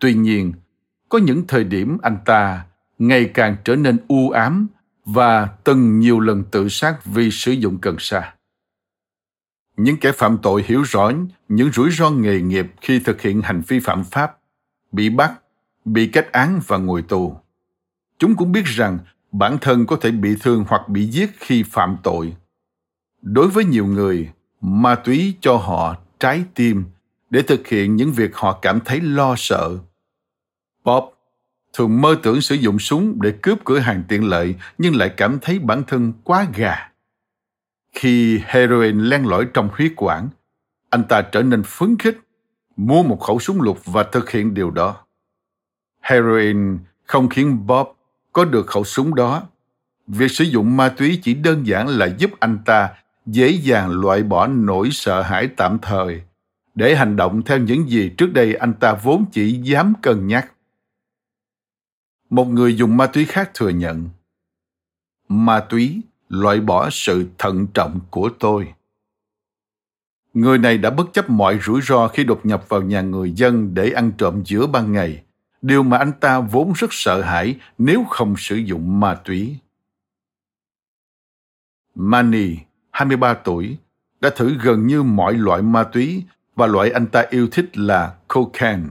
[0.00, 0.52] Tuy nhiên,
[1.08, 2.64] có những thời điểm anh ta
[2.98, 4.66] ngày càng trở nên u ám
[5.04, 8.34] và từng nhiều lần tự sát vì sử dụng cần sa.
[9.76, 11.12] Những kẻ phạm tội hiểu rõ
[11.48, 14.36] những rủi ro nghề nghiệp khi thực hiện hành vi phạm pháp,
[14.92, 15.32] bị bắt,
[15.84, 17.36] bị kết án và ngồi tù.
[18.18, 18.98] Chúng cũng biết rằng
[19.32, 22.36] bản thân có thể bị thương hoặc bị giết khi phạm tội.
[23.22, 26.84] Đối với nhiều người, ma túy cho họ trái tim
[27.30, 29.78] để thực hiện những việc họ cảm thấy lo sợ.
[30.84, 31.04] Bob
[31.72, 35.38] thường mơ tưởng sử dụng súng để cướp cửa hàng tiện lợi nhưng lại cảm
[35.42, 36.90] thấy bản thân quá gà.
[37.92, 40.28] Khi heroin len lỏi trong huyết quản,
[40.90, 42.18] anh ta trở nên phấn khích,
[42.76, 44.96] mua một khẩu súng lục và thực hiện điều đó.
[46.00, 47.86] Heroin không khiến Bob
[48.32, 49.42] có được khẩu súng đó.
[50.06, 52.88] Việc sử dụng ma túy chỉ đơn giản là giúp anh ta
[53.26, 56.22] dễ dàng loại bỏ nỗi sợ hãi tạm thời
[56.74, 60.52] để hành động theo những gì trước đây anh ta vốn chỉ dám cân nhắc.
[62.30, 64.08] Một người dùng ma túy khác thừa nhận
[65.30, 68.74] ma túy loại bỏ sự thận trọng của tôi.
[70.34, 73.74] Người này đã bất chấp mọi rủi ro khi đột nhập vào nhà người dân
[73.74, 75.22] để ăn trộm giữa ban ngày,
[75.62, 79.56] điều mà anh ta vốn rất sợ hãi nếu không sử dụng ma túy.
[81.94, 82.56] Manny,
[82.90, 83.76] 23 tuổi,
[84.20, 86.24] đã thử gần như mọi loại ma túy
[86.56, 88.88] và loại anh ta yêu thích là cocaine.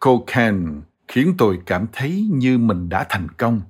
[0.00, 3.60] Cocaine khiến tôi cảm thấy như mình đã thành công.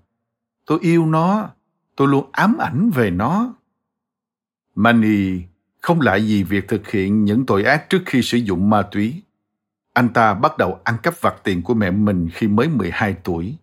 [0.66, 1.50] Tôi yêu nó,
[1.96, 3.54] tôi luôn ám ảnh về nó.
[4.74, 5.40] Manny
[5.80, 9.22] không lại gì việc thực hiện những tội ác trước khi sử dụng ma túy.
[9.92, 13.56] Anh ta bắt đầu ăn cắp vặt tiền của mẹ mình khi mới 12 tuổi.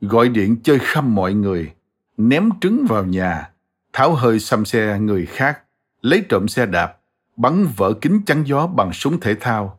[0.00, 1.72] Gọi điện chơi khăm mọi người,
[2.16, 3.50] ném trứng vào nhà,
[3.92, 5.62] tháo hơi xăm xe người khác,
[6.02, 6.98] lấy trộm xe đạp,
[7.36, 9.77] bắn vỡ kính chắn gió bằng súng thể thao,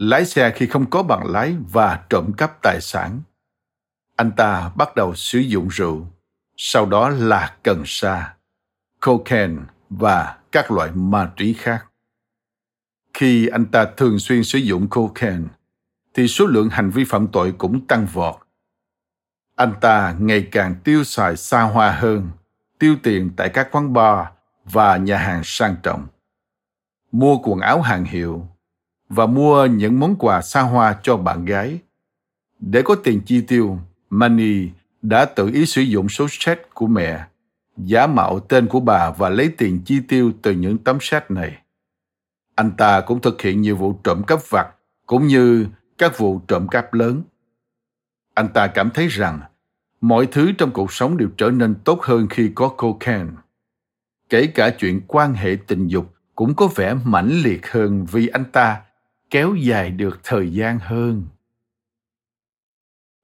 [0.00, 3.20] lái xe khi không có bằng lái và trộm cắp tài sản.
[4.16, 6.06] Anh ta bắt đầu sử dụng rượu,
[6.56, 8.34] sau đó là cần sa,
[9.00, 11.86] cocaine và các loại ma túy khác.
[13.14, 15.44] Khi anh ta thường xuyên sử dụng cocaine,
[16.14, 18.36] thì số lượng hành vi phạm tội cũng tăng vọt.
[19.56, 22.30] Anh ta ngày càng tiêu xài xa hoa hơn,
[22.78, 24.26] tiêu tiền tại các quán bar
[24.64, 26.06] và nhà hàng sang trọng.
[27.12, 28.46] Mua quần áo hàng hiệu
[29.10, 31.78] và mua những món quà xa hoa cho bạn gái.
[32.60, 33.78] Để có tiền chi tiêu,
[34.10, 34.68] Manny
[35.02, 37.24] đã tự ý sử dụng số séc của mẹ,
[37.76, 41.58] giả mạo tên của bà và lấy tiền chi tiêu từ những tấm séc này.
[42.54, 44.68] Anh ta cũng thực hiện nhiều vụ trộm cắp vặt
[45.06, 45.66] cũng như
[45.98, 47.22] các vụ trộm cắp lớn.
[48.34, 49.40] Anh ta cảm thấy rằng
[50.00, 53.30] mọi thứ trong cuộc sống đều trở nên tốt hơn khi có cocaine.
[54.28, 58.44] Kể cả chuyện quan hệ tình dục cũng có vẻ mãnh liệt hơn vì anh
[58.52, 58.80] ta
[59.30, 61.24] kéo dài được thời gian hơn.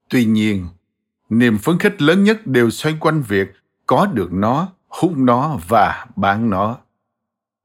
[0.09, 0.67] Tuy nhiên,
[1.29, 3.47] niềm phấn khích lớn nhất đều xoay quanh việc
[3.85, 6.77] có được nó, hút nó và bán nó.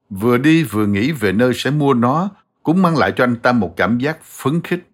[0.09, 2.29] Vừa đi vừa nghĩ về nơi sẽ mua nó
[2.63, 4.87] cũng mang lại cho anh ta một cảm giác phấn khích.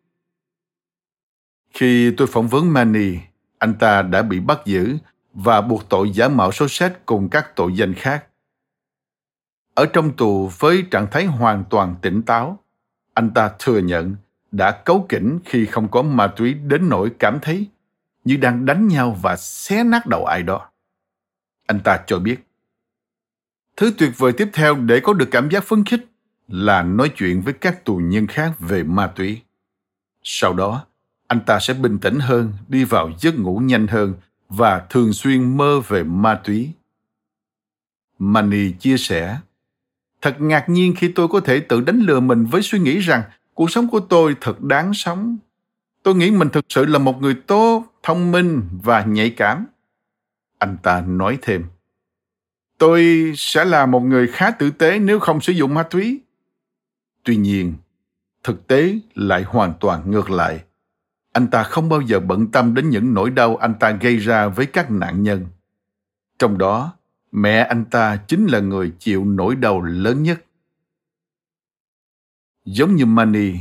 [1.73, 3.17] Khi tôi phỏng vấn Manny,
[3.57, 4.97] anh ta đã bị bắt giữ
[5.33, 8.25] và buộc tội giả mạo số xét cùng các tội danh khác.
[9.73, 12.59] Ở trong tù với trạng thái hoàn toàn tỉnh táo,
[13.19, 14.15] anh ta thừa nhận
[14.51, 17.67] đã cấu kỉnh khi không có ma túy đến nỗi cảm thấy
[18.25, 20.69] như đang đánh nhau và xé nát đầu ai đó.
[21.67, 22.47] Anh ta cho biết,
[23.77, 26.05] thứ tuyệt vời tiếp theo để có được cảm giác phấn khích
[26.47, 29.41] là nói chuyện với các tù nhân khác về ma túy.
[30.23, 30.85] Sau đó,
[31.27, 34.13] anh ta sẽ bình tĩnh hơn, đi vào giấc ngủ nhanh hơn
[34.49, 36.71] và thường xuyên mơ về ma túy.
[38.19, 39.39] Manny chia sẻ,
[40.21, 43.23] Thật ngạc nhiên khi tôi có thể tự đánh lừa mình với suy nghĩ rằng
[43.53, 45.37] cuộc sống của tôi thật đáng sống.
[46.03, 49.65] Tôi nghĩ mình thực sự là một người tốt, thông minh và nhạy cảm.
[50.57, 51.65] Anh ta nói thêm.
[52.77, 56.21] Tôi sẽ là một người khá tử tế nếu không sử dụng ma túy.
[57.23, 57.73] Tuy nhiên,
[58.43, 60.63] thực tế lại hoàn toàn ngược lại
[61.33, 64.47] anh ta không bao giờ bận tâm đến những nỗi đau anh ta gây ra
[64.47, 65.45] với các nạn nhân
[66.39, 66.93] trong đó
[67.31, 70.45] mẹ anh ta chính là người chịu nỗi đau lớn nhất.
[72.65, 73.53] Giống như mani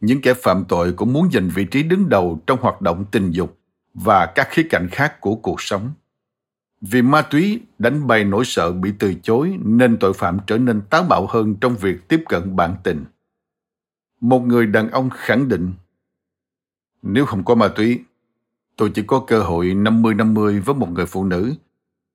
[0.00, 3.30] những kẻ phạm tội cũng muốn giành vị trí đứng đầu trong hoạt động tình
[3.30, 3.58] dục
[3.94, 5.92] và các khía cạnh khác của cuộc sống.
[6.80, 10.82] Vì ma túy đánh bay nỗi sợ bị từ chối nên tội phạm trở nên
[10.90, 13.04] táo bạo hơn trong việc tiếp cận bạn tình.
[14.20, 15.72] Một người đàn ông khẳng định,
[17.02, 18.00] nếu không có ma túy,
[18.76, 21.54] tôi chỉ có cơ hội 50-50 với một người phụ nữ.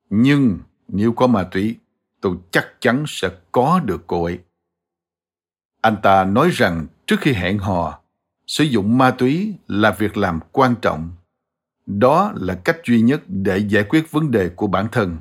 [0.09, 1.77] Nhưng nếu có ma túy,
[2.21, 4.39] tôi chắc chắn sẽ có được cô ấy.
[5.81, 7.99] Anh ta nói rằng trước khi hẹn hò,
[8.47, 11.11] sử dụng ma túy là việc làm quan trọng.
[11.85, 15.17] Đó là cách duy nhất để giải quyết vấn đề của bản thân.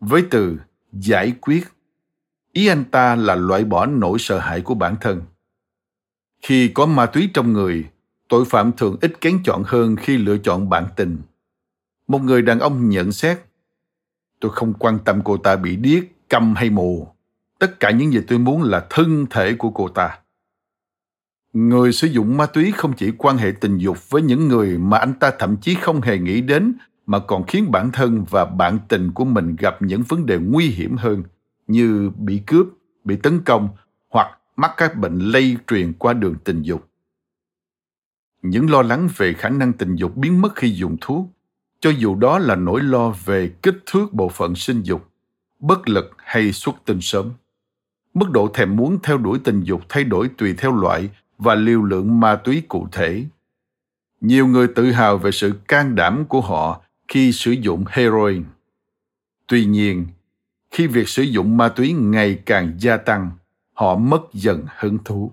[0.00, 0.58] Với từ
[0.92, 1.64] giải quyết,
[2.52, 5.22] ý anh ta là loại bỏ nỗi sợ hãi của bản thân.
[6.42, 7.90] Khi có ma túy trong người,
[8.28, 11.18] tội phạm thường ít kén chọn hơn khi lựa chọn bạn tình.
[12.06, 13.38] Một người đàn ông nhận xét
[14.40, 17.08] tôi không quan tâm cô ta bị điếc, câm hay mù.
[17.58, 20.18] Tất cả những gì tôi muốn là thân thể của cô ta.
[21.52, 24.98] Người sử dụng ma túy không chỉ quan hệ tình dục với những người mà
[24.98, 26.74] anh ta thậm chí không hề nghĩ đến,
[27.06, 30.66] mà còn khiến bản thân và bạn tình của mình gặp những vấn đề nguy
[30.66, 31.22] hiểm hơn,
[31.66, 32.66] như bị cướp,
[33.04, 33.68] bị tấn công
[34.08, 36.88] hoặc mắc các bệnh lây truyền qua đường tình dục.
[38.42, 41.30] Những lo lắng về khả năng tình dục biến mất khi dùng thuốc
[41.84, 45.08] cho dù đó là nỗi lo về kích thước bộ phận sinh dục,
[45.60, 47.32] bất lực hay xuất tinh sớm,
[48.14, 51.82] mức độ thèm muốn theo đuổi tình dục thay đổi tùy theo loại và liều
[51.82, 53.24] lượng ma túy cụ thể.
[54.20, 58.44] Nhiều người tự hào về sự can đảm của họ khi sử dụng heroin.
[59.46, 60.06] Tuy nhiên,
[60.70, 63.30] khi việc sử dụng ma túy ngày càng gia tăng,
[63.72, 65.32] họ mất dần hứng thú.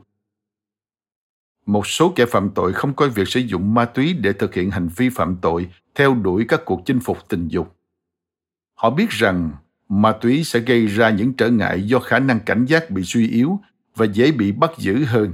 [1.65, 4.71] Một số kẻ phạm tội không coi việc sử dụng ma túy để thực hiện
[4.71, 7.75] hành vi phạm tội theo đuổi các cuộc chinh phục tình dục.
[8.73, 9.51] Họ biết rằng
[9.89, 13.27] ma túy sẽ gây ra những trở ngại do khả năng cảnh giác bị suy
[13.29, 13.59] yếu
[13.95, 15.33] và dễ bị bắt giữ hơn.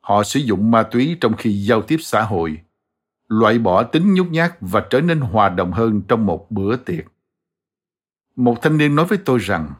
[0.00, 2.58] Họ sử dụng ma túy trong khi giao tiếp xã hội,
[3.28, 7.04] loại bỏ tính nhút nhát và trở nên hòa đồng hơn trong một bữa tiệc.
[8.36, 9.72] Một thanh niên nói với tôi rằng,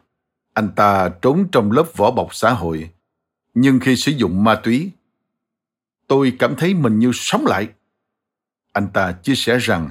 [0.55, 2.91] anh ta trốn trong lớp vỏ bọc xã hội,
[3.55, 4.91] nhưng khi sử dụng ma túy,
[6.07, 7.69] tôi cảm thấy mình như sống lại
[8.73, 9.89] anh ta chia sẻ rằng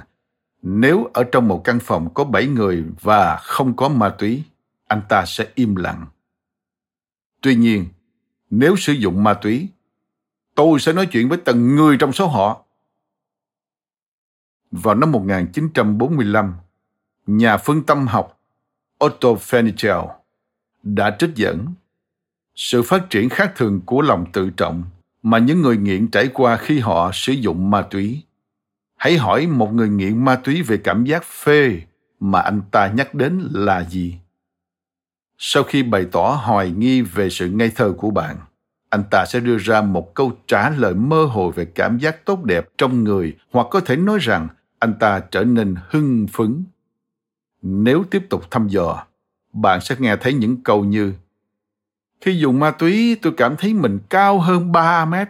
[0.62, 4.42] nếu ở trong một căn phòng có bảy người và không có ma túy
[4.86, 6.06] anh ta sẽ im lặng
[7.40, 7.86] tuy nhiên
[8.50, 9.68] nếu sử dụng ma túy
[10.54, 12.64] tôi sẽ nói chuyện với từng người trong số họ.
[14.70, 16.54] Vào năm 1945,
[17.26, 18.40] nhà phân tâm học
[19.04, 20.08] Otto Fenichel
[20.82, 21.66] đã trích dẫn
[22.54, 24.84] sự phát triển khác thường của lòng tự trọng
[25.22, 28.22] mà những người nghiện trải qua khi họ sử dụng ma túy.
[29.00, 31.80] Hãy hỏi một người nghiện ma túy về cảm giác phê
[32.20, 34.18] mà anh ta nhắc đến là gì.
[35.38, 38.36] Sau khi bày tỏ hoài nghi về sự ngây thơ của bạn,
[38.88, 42.44] anh ta sẽ đưa ra một câu trả lời mơ hồ về cảm giác tốt
[42.44, 46.64] đẹp trong người hoặc có thể nói rằng anh ta trở nên hưng phấn.
[47.62, 49.06] Nếu tiếp tục thăm dò,
[49.52, 51.12] bạn sẽ nghe thấy những câu như
[52.20, 55.28] Khi dùng ma túy, tôi cảm thấy mình cao hơn 3 mét.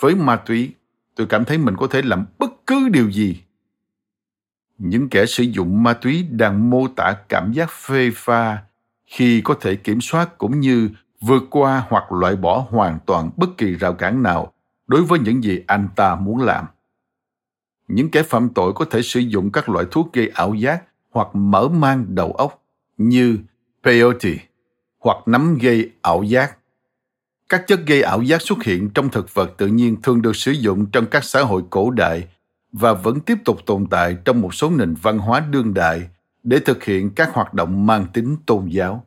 [0.00, 0.74] Với ma túy,
[1.18, 3.42] tôi cảm thấy mình có thể làm bất cứ điều gì.
[4.78, 8.62] Những kẻ sử dụng ma túy đang mô tả cảm giác phê pha
[9.06, 13.46] khi có thể kiểm soát cũng như vượt qua hoặc loại bỏ hoàn toàn bất
[13.58, 14.52] kỳ rào cản nào
[14.86, 16.66] đối với những gì anh ta muốn làm.
[17.88, 21.28] Những kẻ phạm tội có thể sử dụng các loại thuốc gây ảo giác hoặc
[21.32, 22.62] mở mang đầu óc
[22.98, 23.38] như
[23.84, 24.34] peyote
[24.98, 26.57] hoặc nấm gây ảo giác.
[27.48, 30.50] Các chất gây ảo giác xuất hiện trong thực vật tự nhiên thường được sử
[30.50, 32.24] dụng trong các xã hội cổ đại
[32.72, 36.08] và vẫn tiếp tục tồn tại trong một số nền văn hóa đương đại
[36.42, 39.04] để thực hiện các hoạt động mang tính tôn giáo.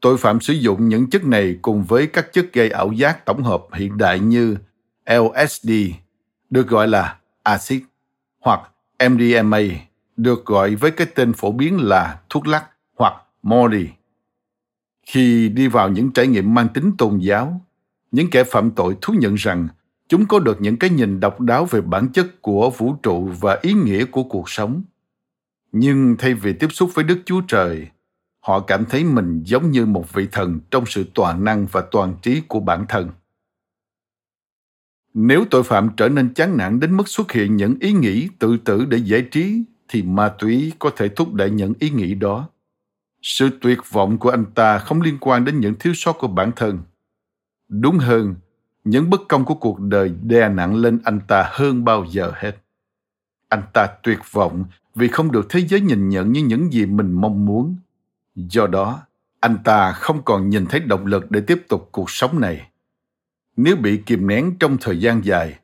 [0.00, 3.42] Tội phạm sử dụng những chất này cùng với các chất gây ảo giác tổng
[3.42, 4.56] hợp hiện đại như
[5.06, 5.70] LSD,
[6.50, 7.80] được gọi là acid,
[8.40, 8.60] hoặc
[9.10, 9.60] MDMA,
[10.16, 12.64] được gọi với cái tên phổ biến là thuốc lắc
[12.96, 13.88] hoặc Molly.
[15.12, 17.60] Khi đi vào những trải nghiệm mang tính tôn giáo,
[18.10, 19.68] những kẻ phạm tội thú nhận rằng
[20.08, 23.58] chúng có được những cái nhìn độc đáo về bản chất của vũ trụ và
[23.62, 24.82] ý nghĩa của cuộc sống.
[25.72, 27.86] Nhưng thay vì tiếp xúc với Đức Chúa Trời,
[28.40, 32.14] họ cảm thấy mình giống như một vị thần trong sự toàn năng và toàn
[32.22, 33.10] trí của bản thân
[35.14, 38.56] nếu tội phạm trở nên chán nản đến mức xuất hiện những ý nghĩ tự
[38.56, 42.48] tử để giải trí thì ma túy có thể thúc đẩy những ý nghĩ đó
[43.22, 46.52] sự tuyệt vọng của anh ta không liên quan đến những thiếu sót của bản
[46.56, 46.78] thân
[47.80, 48.34] đúng hơn,
[48.84, 52.56] những bất công của cuộc đời đè nặng lên anh ta hơn bao giờ hết.
[53.48, 57.12] Anh ta tuyệt vọng vì không được thế giới nhìn nhận như những gì mình
[57.12, 57.76] mong muốn.
[58.34, 59.00] Do đó,
[59.40, 62.68] anh ta không còn nhìn thấy động lực để tiếp tục cuộc sống này.
[63.56, 65.58] Nếu bị kìm nén trong thời gian dài,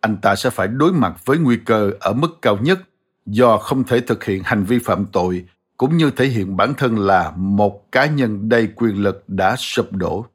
[0.00, 2.80] anh ta sẽ phải đối mặt với nguy cơ ở mức cao nhất
[3.26, 5.44] do không thể thực hiện hành vi phạm tội
[5.76, 9.92] cũng như thể hiện bản thân là một cá nhân đầy quyền lực đã sụp
[9.92, 10.26] đổ.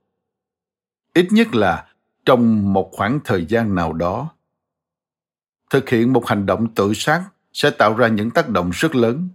[1.14, 1.86] Ít nhất là
[2.26, 4.30] trong một khoảng thời gian nào đó.
[5.70, 7.24] Thực hiện một hành động tự sát
[7.54, 9.30] sẽ tạo ra những tác động rất lớn.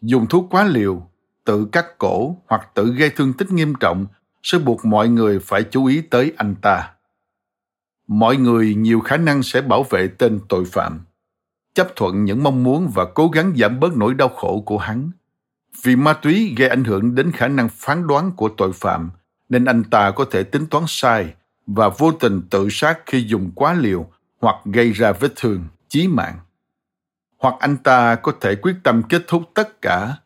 [0.00, 1.10] Dùng thuốc quá liều,
[1.44, 4.06] tự cắt cổ hoặc tự gây thương tích nghiêm trọng
[4.42, 6.92] sẽ buộc mọi người phải chú ý tới anh ta.
[8.06, 11.00] Mọi người nhiều khả năng sẽ bảo vệ tên tội phạm,
[11.74, 15.10] chấp thuận những mong muốn và cố gắng giảm bớt nỗi đau khổ của hắn.
[15.82, 19.10] Vì ma túy gây ảnh hưởng đến khả năng phán đoán của tội phạm,
[19.48, 21.34] nên anh ta có thể tính toán sai
[21.66, 24.10] và vô tình tự sát khi dùng quá liều
[24.40, 26.38] hoặc gây ra vết thương chí mạng.
[27.38, 30.16] Hoặc anh ta có thể quyết tâm kết thúc tất cả.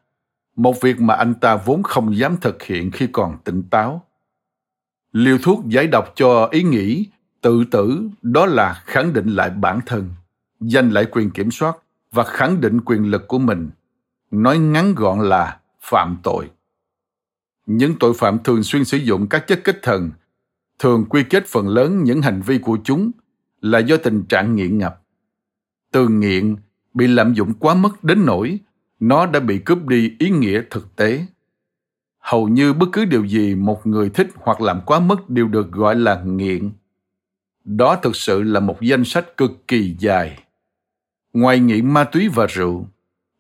[0.56, 4.04] Một việc mà anh ta vốn không dám thực hiện khi còn tỉnh táo.
[5.12, 7.06] Liều thuốc giải độc cho ý nghĩ
[7.40, 10.08] tự tử đó là khẳng định lại bản thân
[10.60, 11.76] giành lại quyền kiểm soát
[12.12, 13.70] và khẳng định quyền lực của mình
[14.30, 16.50] nói ngắn gọn là phạm tội.
[17.66, 20.10] Những tội phạm thường xuyên sử dụng các chất kích thần,
[20.78, 23.10] thường quy kết phần lớn những hành vi của chúng
[23.60, 25.02] là do tình trạng nghiện ngập.
[25.92, 26.56] Từ nghiện
[26.94, 28.58] bị lạm dụng quá mức đến nỗi
[29.00, 31.26] nó đã bị cướp đi ý nghĩa thực tế.
[32.18, 35.72] Hầu như bất cứ điều gì một người thích hoặc làm quá mức đều được
[35.72, 36.70] gọi là nghiện.
[37.64, 40.44] Đó thực sự là một danh sách cực kỳ dài.
[41.32, 42.86] Ngoài nghiện ma túy và rượu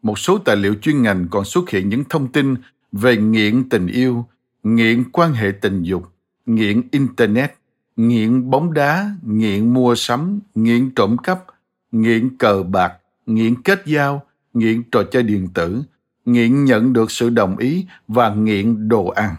[0.02, 2.54] một số tài liệu chuyên ngành còn xuất hiện những thông tin
[2.92, 4.26] về nghiện tình yêu,
[4.62, 6.02] nghiện quan hệ tình dục,
[6.46, 7.54] nghiện internet,
[7.96, 11.44] nghiện bóng đá, nghiện mua sắm, nghiện trộm cắp,
[11.92, 12.92] nghiện cờ bạc,
[13.26, 14.22] nghiện kết giao,
[14.54, 15.82] nghiện trò chơi điện tử,
[16.24, 19.34] nghiện nhận được sự đồng ý và nghiện đồ ăn.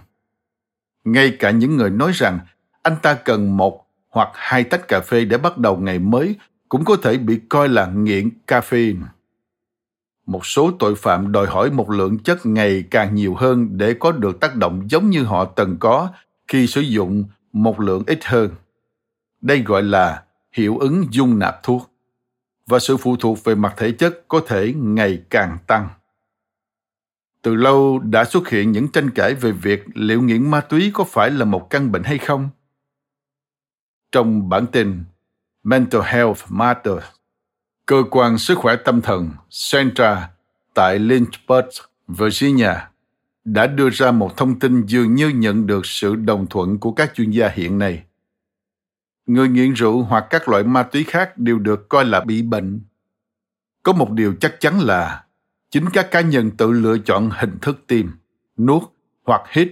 [1.04, 2.40] Ngay cả những người nói rằng
[2.82, 6.36] anh ta cần một hoặc hai tách cà phê để bắt đầu ngày mới
[6.70, 9.02] cũng có thể bị coi là nghiện caffeine
[10.26, 14.12] một số tội phạm đòi hỏi một lượng chất ngày càng nhiều hơn để có
[14.12, 16.10] được tác động giống như họ từng có
[16.48, 18.50] khi sử dụng một lượng ít hơn
[19.42, 21.92] đây gọi là hiệu ứng dung nạp thuốc
[22.68, 25.90] và sự phụ thuộc về mặt thể chất có thể ngày càng tăng.
[27.42, 31.04] Từ lâu đã xuất hiện những tranh cãi về việc liệu nghiện ma túy có
[31.04, 32.50] phải là một căn bệnh hay không.
[34.12, 35.04] Trong bản tin
[35.64, 37.06] Mental Health Matters,
[37.92, 39.30] cơ quan sức khỏe tâm thần
[39.72, 40.30] Centra
[40.74, 41.68] tại Lynchburg,
[42.08, 42.74] Virginia
[43.46, 47.12] đã đưa ra một thông tin dường như nhận được sự đồng thuận của các
[47.16, 48.04] chuyên gia hiện nay.
[49.26, 52.82] Người nghiện rượu hoặc các loại ma túy khác đều được coi là bị bệnh.
[53.84, 55.24] Có một điều chắc chắn là
[55.70, 58.06] chính các cá nhân tự lựa chọn hình thức tiêm
[58.58, 58.82] nuốt
[59.26, 59.72] hoặc hít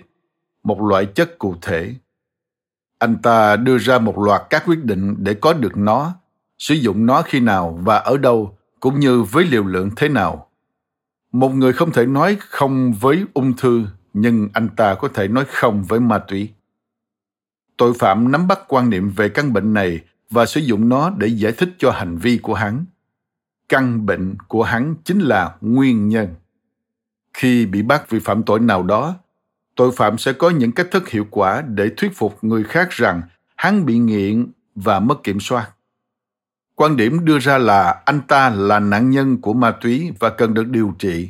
[0.63, 1.95] một loại chất cụ thể.
[2.97, 6.15] Anh ta đưa ra một loạt các quyết định để có được nó
[6.59, 10.49] sử dụng nó khi nào và ở đâu, cũng như với liều lượng thế nào.
[11.31, 15.45] Một người không thể nói không với ung thư, nhưng anh ta có thể nói
[15.47, 16.49] không với ma túy.
[17.77, 21.27] Tội phạm nắm bắt quan niệm về căn bệnh này và sử dụng nó để
[21.27, 22.85] giải thích cho hành vi của hắn.
[23.69, 26.35] Căn bệnh của hắn chính là nguyên nhân.
[27.33, 29.15] Khi bị bắt vì phạm tội nào đó,
[29.75, 33.21] tội phạm sẽ có những cách thức hiệu quả để thuyết phục người khác rằng
[33.55, 35.69] hắn bị nghiện và mất kiểm soát
[36.81, 40.53] quan điểm đưa ra là anh ta là nạn nhân của ma túy và cần
[40.53, 41.29] được điều trị,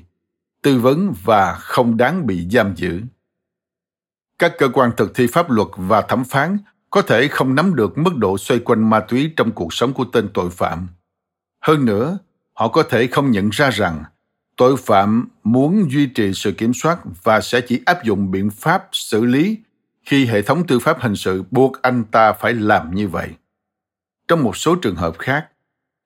[0.62, 3.02] tư vấn và không đáng bị giam giữ.
[4.40, 6.58] Các cơ quan thực thi pháp luật và thẩm phán
[6.90, 10.06] có thể không nắm được mức độ xoay quanh ma túy trong cuộc sống của
[10.06, 10.88] tên tội phạm.
[11.62, 12.18] Hơn nữa,
[12.54, 14.04] họ có thể không nhận ra rằng
[14.58, 18.88] tội phạm muốn duy trì sự kiểm soát và sẽ chỉ áp dụng biện pháp
[18.92, 19.58] xử lý
[20.06, 23.30] khi hệ thống tư pháp hình sự buộc anh ta phải làm như vậy
[24.30, 25.48] trong một số trường hợp khác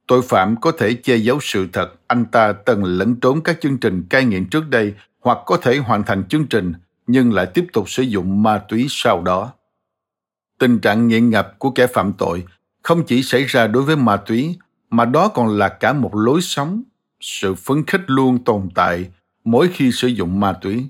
[0.08, 3.78] tội phạm có thể che giấu sự thật anh ta từng lẫn trốn các chương
[3.78, 6.74] trình cai nghiện trước đây hoặc có thể hoàn thành chương trình
[7.08, 9.54] nhưng lại tiếp tục sử dụng ma túy sau đó.
[10.60, 12.44] Tình trạng nghiện ngập của kẻ phạm tội
[12.82, 14.58] không chỉ xảy ra đối với ma túy
[14.90, 16.84] mà đó còn là cả một lối sống,
[17.20, 19.12] sự phấn khích luôn tồn tại
[19.44, 20.88] mỗi khi sử dụng ma túy.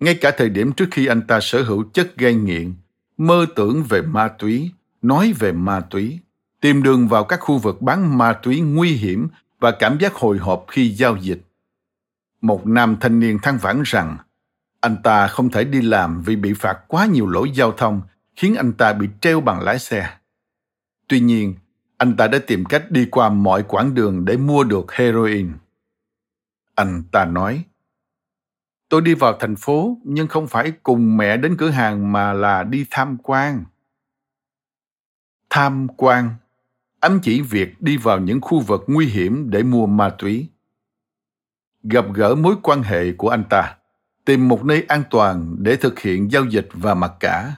[0.00, 2.74] Ngay cả thời điểm trước khi anh ta sở hữu chất gây nghiện,
[3.16, 4.70] mơ tưởng về ma túy,
[5.02, 6.18] nói về ma túy,
[6.62, 9.28] tìm đường vào các khu vực bán ma túy nguy hiểm
[9.60, 11.42] và cảm giác hồi hộp khi giao dịch.
[12.40, 14.16] Một nam thanh niên than vãn rằng
[14.80, 18.02] anh ta không thể đi làm vì bị phạt quá nhiều lỗi giao thông
[18.36, 20.16] khiến anh ta bị treo bằng lái xe.
[21.08, 21.54] Tuy nhiên,
[21.96, 25.52] anh ta đã tìm cách đi qua mọi quãng đường để mua được heroin.
[26.74, 27.64] Anh ta nói,
[28.88, 32.62] Tôi đi vào thành phố nhưng không phải cùng mẹ đến cửa hàng mà là
[32.62, 33.64] đi tham quan.
[35.50, 36.34] Tham quan
[37.02, 40.48] ám chỉ việc đi vào những khu vực nguy hiểm để mua ma túy.
[41.82, 43.76] Gặp gỡ mối quan hệ của anh ta,
[44.24, 47.56] tìm một nơi an toàn để thực hiện giao dịch và mặc cả.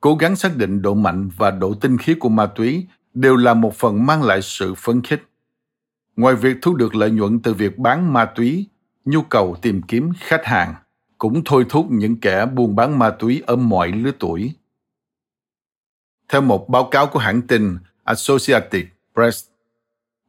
[0.00, 3.54] Cố gắng xác định độ mạnh và độ tinh khiết của ma túy đều là
[3.54, 5.22] một phần mang lại sự phấn khích.
[6.16, 8.68] Ngoài việc thu được lợi nhuận từ việc bán ma túy,
[9.04, 10.74] nhu cầu tìm kiếm khách hàng
[11.18, 14.54] cũng thôi thúc những kẻ buôn bán ma túy ở mọi lứa tuổi.
[16.28, 18.84] Theo một báo cáo của hãng tin Associated
[19.14, 19.44] Press,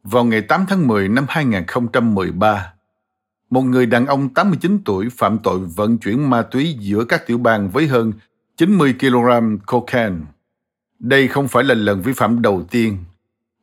[0.04, 2.74] vào ngày 8 tháng 10 năm 2013,
[3.50, 7.38] một người đàn ông 89 tuổi phạm tội vận chuyển ma túy giữa các tiểu
[7.38, 8.14] bang với hơn
[8.58, 10.16] 90 kg cocaine.
[11.00, 12.98] Đây không phải là lần vi phạm đầu tiên,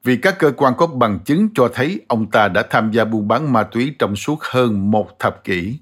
[0.05, 3.29] vì các cơ quan có bằng chứng cho thấy ông ta đã tham gia buôn
[3.29, 5.79] bán ma túy trong suốt hơn một thập kỷ.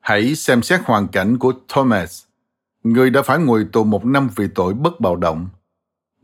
[0.00, 2.24] Hãy xem xét hoàn cảnh của Thomas,
[2.84, 5.48] người đã phải ngồi tù một năm vì tội bất bạo động.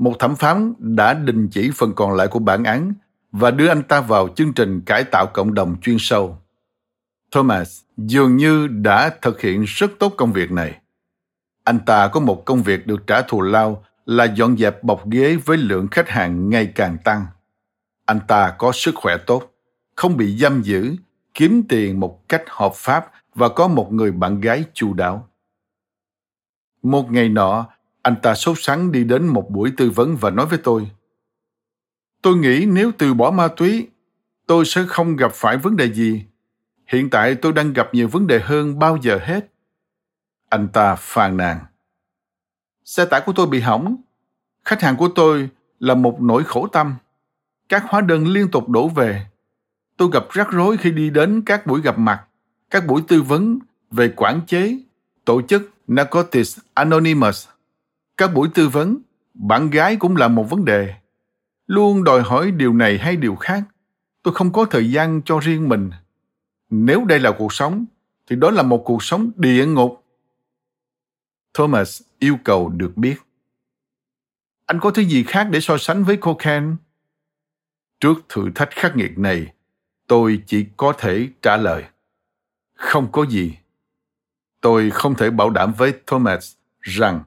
[0.03, 2.95] Một thẩm phán đã đình chỉ phần còn lại của bản án
[3.33, 6.39] và đưa anh ta vào chương trình cải tạo cộng đồng chuyên sâu.
[7.31, 10.81] Thomas dường như đã thực hiện rất tốt công việc này.
[11.65, 15.37] Anh ta có một công việc được trả thù lao là dọn dẹp bọc ghế
[15.37, 17.27] với lượng khách hàng ngày càng tăng.
[18.07, 19.55] Anh ta có sức khỏe tốt,
[19.97, 20.97] không bị giam giữ,
[21.35, 25.29] kiếm tiền một cách hợp pháp và có một người bạn gái chu đáo.
[26.83, 27.67] Một ngày nọ,
[28.03, 30.91] anh ta sốt sắng đi đến một buổi tư vấn và nói với tôi.
[32.23, 33.89] Tôi nghĩ nếu từ bỏ ma túy,
[34.47, 36.25] tôi sẽ không gặp phải vấn đề gì.
[36.87, 39.53] Hiện tại tôi đang gặp nhiều vấn đề hơn bao giờ hết.
[40.49, 41.59] Anh ta phàn nàn.
[42.85, 43.97] Xe tải của tôi bị hỏng.
[44.65, 45.49] Khách hàng của tôi
[45.81, 46.95] là một nỗi khổ tâm.
[47.69, 49.27] Các hóa đơn liên tục đổ về.
[49.97, 52.25] Tôi gặp rắc rối khi đi đến các buổi gặp mặt,
[52.71, 53.59] các buổi tư vấn
[53.91, 54.79] về quản chế,
[55.25, 57.49] tổ chức Narcotics Anonymous.
[58.17, 58.99] Các buổi tư vấn,
[59.35, 60.95] bạn gái cũng là một vấn đề.
[61.67, 63.63] Luôn đòi hỏi điều này hay điều khác.
[64.23, 65.91] Tôi không có thời gian cho riêng mình.
[66.71, 67.85] Nếu đây là cuộc sống,
[68.27, 70.05] thì đó là một cuộc sống địa ngục.
[71.55, 73.17] Thomas yêu cầu được biết.
[74.67, 76.67] Anh có thứ gì khác để so sánh với cocaine?
[78.01, 79.53] Trước thử thách khắc nghiệt này,
[80.07, 81.85] tôi chỉ có thể trả lời.
[82.75, 83.57] Không có gì.
[84.61, 87.23] Tôi không thể bảo đảm với Thomas rằng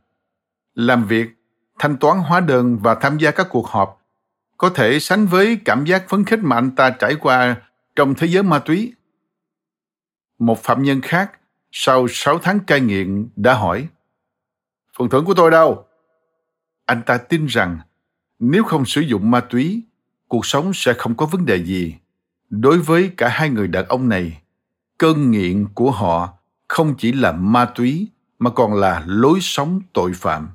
[0.75, 1.29] làm việc,
[1.79, 4.01] thanh toán hóa đơn và tham gia các cuộc họp
[4.57, 7.55] có thể sánh với cảm giác phấn khích mà anh ta trải qua
[7.95, 8.93] trong thế giới ma túy.
[10.39, 11.31] Một phạm nhân khác
[11.71, 13.87] sau 6 tháng cai nghiện đã hỏi
[14.97, 15.85] Phần thưởng của tôi đâu?
[16.85, 17.79] Anh ta tin rằng
[18.39, 19.83] nếu không sử dụng ma túy,
[20.27, 21.95] cuộc sống sẽ không có vấn đề gì.
[22.49, 24.41] Đối với cả hai người đàn ông này,
[24.97, 26.33] cơn nghiện của họ
[26.67, 28.07] không chỉ là ma túy
[28.39, 30.49] mà còn là lối sống tội phạm.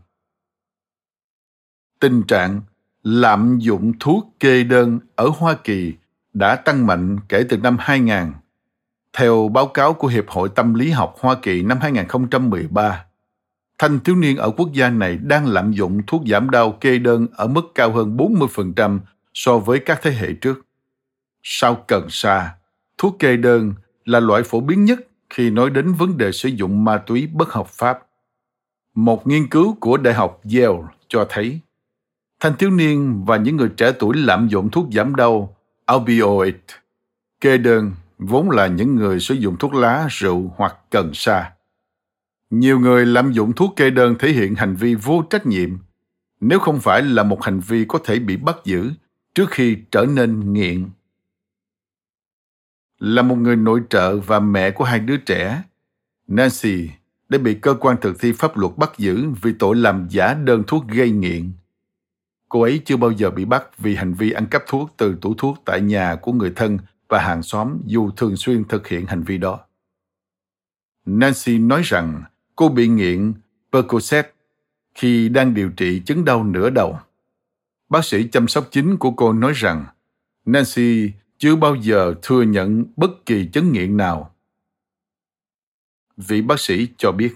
[2.00, 2.60] Tình trạng
[3.02, 5.94] lạm dụng thuốc kê đơn ở Hoa Kỳ
[6.32, 8.32] đã tăng mạnh kể từ năm 2000.
[9.12, 13.04] Theo báo cáo của Hiệp hội Tâm lý học Hoa Kỳ năm 2013,
[13.78, 17.26] thanh thiếu niên ở quốc gia này đang lạm dụng thuốc giảm đau kê đơn
[17.32, 18.98] ở mức cao hơn 40%
[19.34, 20.66] so với các thế hệ trước.
[21.42, 22.54] Sau cần sa,
[22.98, 23.74] thuốc kê đơn
[24.04, 27.48] là loại phổ biến nhất khi nói đến vấn đề sử dụng ma túy bất
[27.48, 27.98] hợp pháp.
[28.94, 30.78] Một nghiên cứu của Đại học Yale
[31.08, 31.60] cho thấy
[32.40, 35.56] thanh thiếu niên và những người trẻ tuổi lạm dụng thuốc giảm đau
[35.94, 36.54] opioid.
[37.40, 41.52] Kê đơn vốn là những người sử dụng thuốc lá, rượu hoặc cần sa.
[42.50, 45.78] Nhiều người lạm dụng thuốc kê đơn thể hiện hành vi vô trách nhiệm.
[46.40, 48.90] Nếu không phải là một hành vi có thể bị bắt giữ
[49.34, 50.90] trước khi trở nên nghiện.
[52.98, 55.62] Là một người nội trợ và mẹ của hai đứa trẻ
[56.26, 56.88] nancy
[57.28, 60.62] đã bị cơ quan thực thi pháp luật bắt giữ vì tội làm giả đơn
[60.66, 61.52] thuốc gây nghiện
[62.50, 65.34] cô ấy chưa bao giờ bị bắt vì hành vi ăn cắp thuốc từ tủ
[65.34, 66.78] thuốc tại nhà của người thân
[67.08, 69.60] và hàng xóm dù thường xuyên thực hiện hành vi đó
[71.06, 72.22] nancy nói rằng
[72.60, 73.34] Cô bị nghiện
[73.72, 74.34] Percocet
[74.94, 76.98] khi đang điều trị chứng đau nửa đầu.
[77.88, 79.86] Bác sĩ chăm sóc chính của cô nói rằng
[80.44, 84.34] Nancy chưa bao giờ thừa nhận bất kỳ chứng nghiện nào.
[86.16, 87.34] Vị bác sĩ cho biết,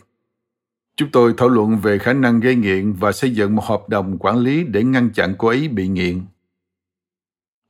[0.97, 4.19] Chúng tôi thảo luận về khả năng gây nghiện và xây dựng một hợp đồng
[4.19, 6.23] quản lý để ngăn chặn cô ấy bị nghiện.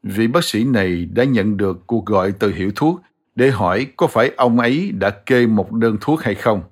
[0.02, 3.02] Vị bác sĩ này đã nhận được cuộc gọi từ hiệu thuốc
[3.34, 6.62] để hỏi có phải ông ấy đã kê một đơn thuốc hay không.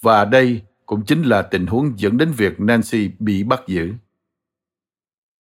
[0.00, 3.92] Và đây cũng chính là tình huống dẫn đến việc Nancy bị bắt giữ.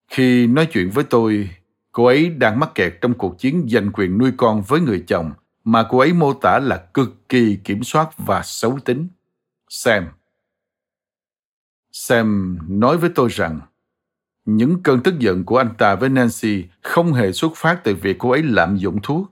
[0.08, 1.50] Khi nói chuyện với tôi,
[1.92, 5.32] cô ấy đang mắc kẹt trong cuộc chiến giành quyền nuôi con với người chồng
[5.64, 9.08] mà cô ấy mô tả là cực kỳ kiểm soát và xấu tính.
[9.76, 10.08] Sam.
[11.92, 13.60] Sam nói với tôi rằng
[14.44, 18.16] những cơn tức giận của anh ta với Nancy không hề xuất phát từ việc
[18.18, 19.30] cô ấy lạm dụng thuốc.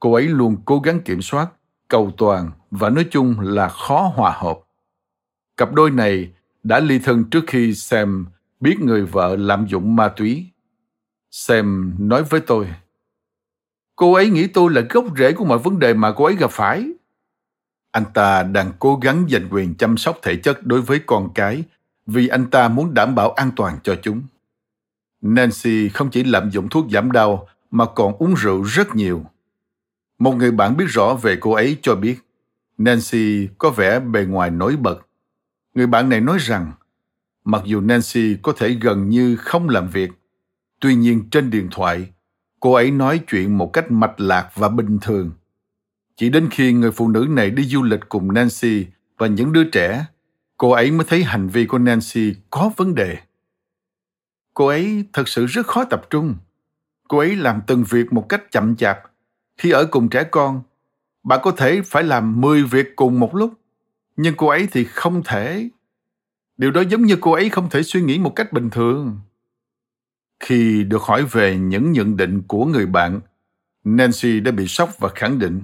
[0.00, 1.48] Cô ấy luôn cố gắng kiểm soát,
[1.88, 4.58] cầu toàn và nói chung là khó hòa hợp.
[5.56, 8.26] Cặp đôi này đã ly thân trước khi Sam
[8.60, 10.46] biết người vợ lạm dụng ma túy.
[11.30, 12.68] Sam nói với tôi,
[13.96, 16.50] cô ấy nghĩ tôi là gốc rễ của mọi vấn đề mà cô ấy gặp
[16.50, 16.94] phải.
[17.94, 21.64] Anh ta đang cố gắng giành quyền chăm sóc thể chất đối với con cái
[22.06, 24.22] vì anh ta muốn đảm bảo an toàn cho chúng.
[25.20, 29.24] Nancy không chỉ lạm dụng thuốc giảm đau mà còn uống rượu rất nhiều.
[30.18, 32.16] Một người bạn biết rõ về cô ấy cho biết
[32.78, 35.06] Nancy có vẻ bề ngoài nổi bật.
[35.74, 36.72] Người bạn này nói rằng
[37.44, 40.10] mặc dù Nancy có thể gần như không làm việc,
[40.80, 42.06] tuy nhiên trên điện thoại,
[42.60, 45.30] cô ấy nói chuyện một cách mạch lạc và bình thường.
[46.16, 48.86] Chỉ đến khi người phụ nữ này đi du lịch cùng Nancy
[49.18, 50.04] và những đứa trẻ,
[50.56, 53.18] cô ấy mới thấy hành vi của Nancy có vấn đề.
[54.54, 56.34] Cô ấy thật sự rất khó tập trung.
[57.08, 58.98] Cô ấy làm từng việc một cách chậm chạp.
[59.56, 60.62] Khi ở cùng trẻ con,
[61.22, 63.52] bạn có thể phải làm 10 việc cùng một lúc,
[64.16, 65.68] nhưng cô ấy thì không thể.
[66.56, 69.18] Điều đó giống như cô ấy không thể suy nghĩ một cách bình thường.
[70.40, 73.20] Khi được hỏi về những nhận định của người bạn,
[73.84, 75.62] Nancy đã bị sốc và khẳng định.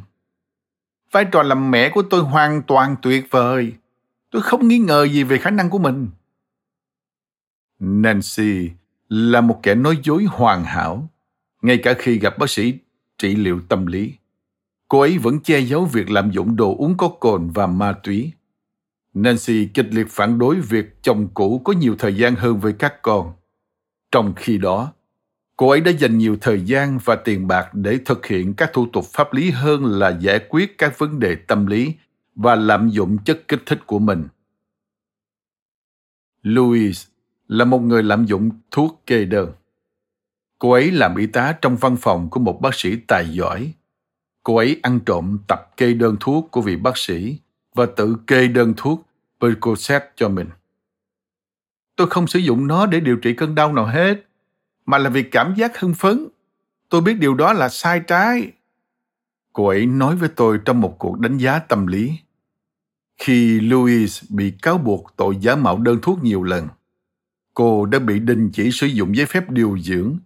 [1.12, 3.72] Vai trò làm mẹ của tôi hoàn toàn tuyệt vời.
[4.30, 6.08] Tôi không nghi ngờ gì về khả năng của mình.
[7.78, 8.70] Nancy
[9.08, 11.08] là một kẻ nói dối hoàn hảo,
[11.62, 12.74] ngay cả khi gặp bác sĩ
[13.18, 14.14] trị liệu tâm lý.
[14.88, 18.32] Cô ấy vẫn che giấu việc lạm dụng đồ uống có cồn và ma túy.
[19.14, 23.02] Nancy kịch liệt phản đối việc chồng cũ có nhiều thời gian hơn với các
[23.02, 23.32] con.
[24.12, 24.92] Trong khi đó,
[25.60, 28.86] cô ấy đã dành nhiều thời gian và tiền bạc để thực hiện các thủ
[28.92, 31.94] tục pháp lý hơn là giải quyết các vấn đề tâm lý
[32.34, 34.28] và lạm dụng chất kích thích của mình.
[36.42, 37.08] Louise
[37.48, 39.52] là một người lạm dụng thuốc kê đơn.
[40.58, 43.72] Cô ấy làm y tá trong văn phòng của một bác sĩ tài giỏi.
[44.42, 47.38] Cô ấy ăn trộm tập kê đơn thuốc của vị bác sĩ
[47.74, 49.06] và tự kê đơn thuốc
[49.40, 50.48] Percocet cho mình.
[51.96, 54.29] Tôi không sử dụng nó để điều trị cơn đau nào hết,
[54.90, 56.28] mà là vì cảm giác hưng phấn.
[56.88, 58.52] Tôi biết điều đó là sai trái.
[59.52, 62.18] Cô ấy nói với tôi trong một cuộc đánh giá tâm lý.
[63.18, 66.68] Khi Louis bị cáo buộc tội giả mạo đơn thuốc nhiều lần,
[67.54, 70.18] cô đã bị đình chỉ sử dụng giấy phép điều dưỡng.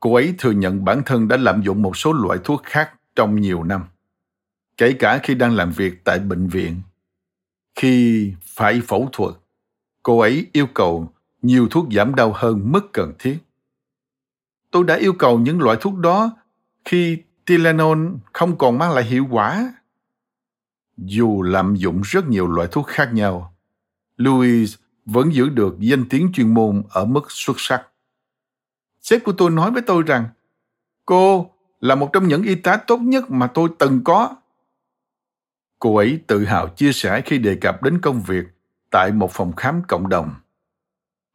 [0.00, 3.40] Cô ấy thừa nhận bản thân đã lạm dụng một số loại thuốc khác trong
[3.40, 3.84] nhiều năm,
[4.76, 6.80] kể cả khi đang làm việc tại bệnh viện.
[7.74, 9.34] Khi phải phẫu thuật,
[10.02, 13.38] cô ấy yêu cầu nhiều thuốc giảm đau hơn mức cần thiết.
[14.74, 16.36] Tôi đã yêu cầu những loại thuốc đó
[16.84, 19.74] khi Tylenol không còn mang lại hiệu quả.
[20.96, 23.54] Dù lạm dụng rất nhiều loại thuốc khác nhau,
[24.16, 27.88] Louis vẫn giữ được danh tiếng chuyên môn ở mức xuất sắc.
[29.00, 30.24] Sếp của tôi nói với tôi rằng,
[31.04, 31.50] cô
[31.80, 34.36] là một trong những y tá tốt nhất mà tôi từng có.
[35.78, 38.44] Cô ấy tự hào chia sẻ khi đề cập đến công việc
[38.90, 40.34] tại một phòng khám cộng đồng.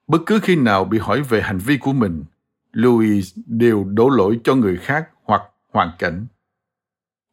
[0.07, 2.23] Bất cứ khi nào bị hỏi về hành vi của mình,
[2.72, 5.41] Louis đều đổ lỗi cho người khác hoặc
[5.74, 6.28] hoàn cảnh.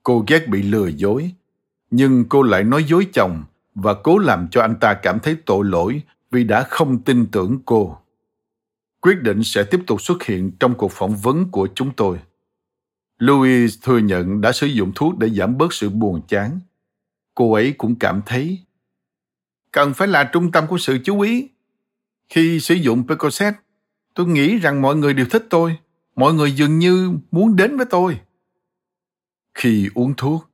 [0.02, 1.32] Cô ghét bị lừa dối,
[1.90, 5.64] nhưng cô lại nói dối chồng và cố làm cho anh ta cảm thấy tội
[5.64, 7.98] lỗi vì đã không tin tưởng cô.
[9.00, 12.18] Quyết định sẽ tiếp tục xuất hiện trong cuộc phỏng vấn của chúng tôi.
[13.18, 16.60] Louis thừa nhận đã sử dụng thuốc để giảm bớt sự buồn chán.
[17.34, 18.66] Cô ấy cũng cảm thấy
[19.76, 21.48] cần phải là trung tâm của sự chú ý.
[22.28, 23.54] Khi sử dụng Percocet,
[24.16, 25.78] tôi nghĩ rằng mọi người đều thích tôi.
[26.16, 28.20] Mọi người dường như muốn đến với tôi.
[29.54, 30.50] Khi uống thuốc,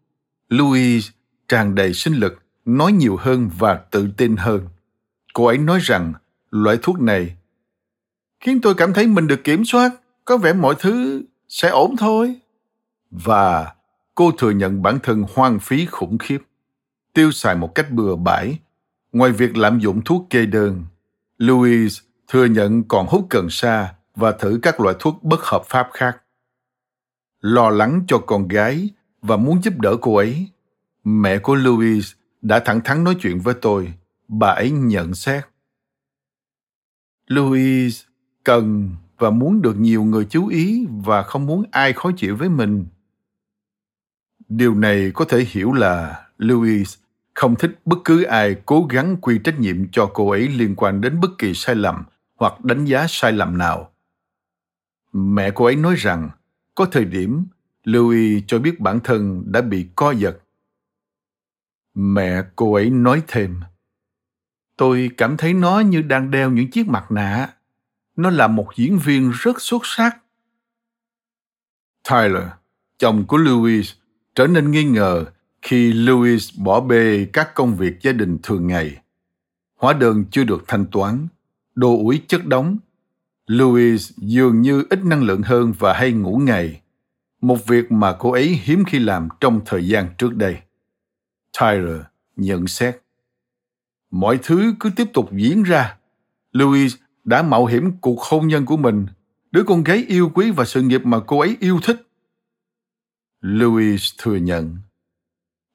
[0.48, 1.10] Louis
[1.48, 4.68] tràn đầy sinh lực, nói nhiều hơn và tự tin hơn.
[5.34, 6.12] Cô ấy nói rằng
[6.50, 7.36] loại thuốc này
[8.40, 9.90] khiến tôi cảm thấy mình được kiểm soát,
[10.24, 12.36] có vẻ mọi thứ sẽ ổn thôi.
[13.10, 13.74] Và
[14.14, 16.38] cô thừa nhận bản thân hoang phí khủng khiếp,
[17.12, 18.58] tiêu xài một cách bừa bãi.
[19.12, 20.84] Ngoài việc lạm dụng thuốc kê đơn,
[21.38, 22.00] Louis
[22.32, 26.22] thừa nhận còn hút cần sa và thử các loại thuốc bất hợp pháp khác.
[27.40, 28.90] Lo lắng cho con gái
[29.22, 30.48] và muốn giúp đỡ cô ấy,
[31.04, 32.12] mẹ của Louis
[32.42, 33.94] đã thẳng thắn nói chuyện với tôi
[34.28, 35.44] bà ấy nhận xét.
[37.26, 38.02] louis
[38.44, 42.48] cần và muốn được nhiều người chú ý và không muốn ai khó chịu với
[42.48, 42.86] mình.
[44.48, 46.94] Điều này có thể hiểu là louis
[47.34, 51.00] không thích bất cứ ai cố gắng quy trách nhiệm cho cô ấy liên quan
[51.00, 52.04] đến bất kỳ sai lầm
[52.42, 53.92] hoặc đánh giá sai lầm nào.
[55.12, 56.30] Mẹ cô ấy nói rằng
[56.74, 57.44] có thời điểm
[57.84, 60.38] Louis cho biết bản thân đã bị co giật.
[61.94, 63.60] Mẹ cô ấy nói thêm,
[64.76, 67.48] Tôi cảm thấy nó như đang đeo những chiếc mặt nạ.
[68.16, 70.16] Nó là một diễn viên rất xuất sắc.
[72.10, 72.48] Tyler,
[72.98, 73.92] chồng của Louis,
[74.34, 75.24] trở nên nghi ngờ
[75.62, 78.96] khi Louis bỏ bê các công việc gia đình thường ngày.
[79.76, 81.26] Hóa đơn chưa được thanh toán,
[81.74, 82.78] đồ ủi chất đóng.
[83.46, 86.80] Louis dường như ít năng lượng hơn và hay ngủ ngày,
[87.40, 90.56] một việc mà cô ấy hiếm khi làm trong thời gian trước đây.
[91.60, 92.00] Tyler
[92.36, 93.02] nhận xét.
[94.10, 95.96] Mọi thứ cứ tiếp tục diễn ra.
[96.52, 96.94] Louis
[97.24, 99.06] đã mạo hiểm cuộc hôn nhân của mình,
[99.50, 102.08] đứa con gái yêu quý và sự nghiệp mà cô ấy yêu thích.
[103.40, 104.76] Louis thừa nhận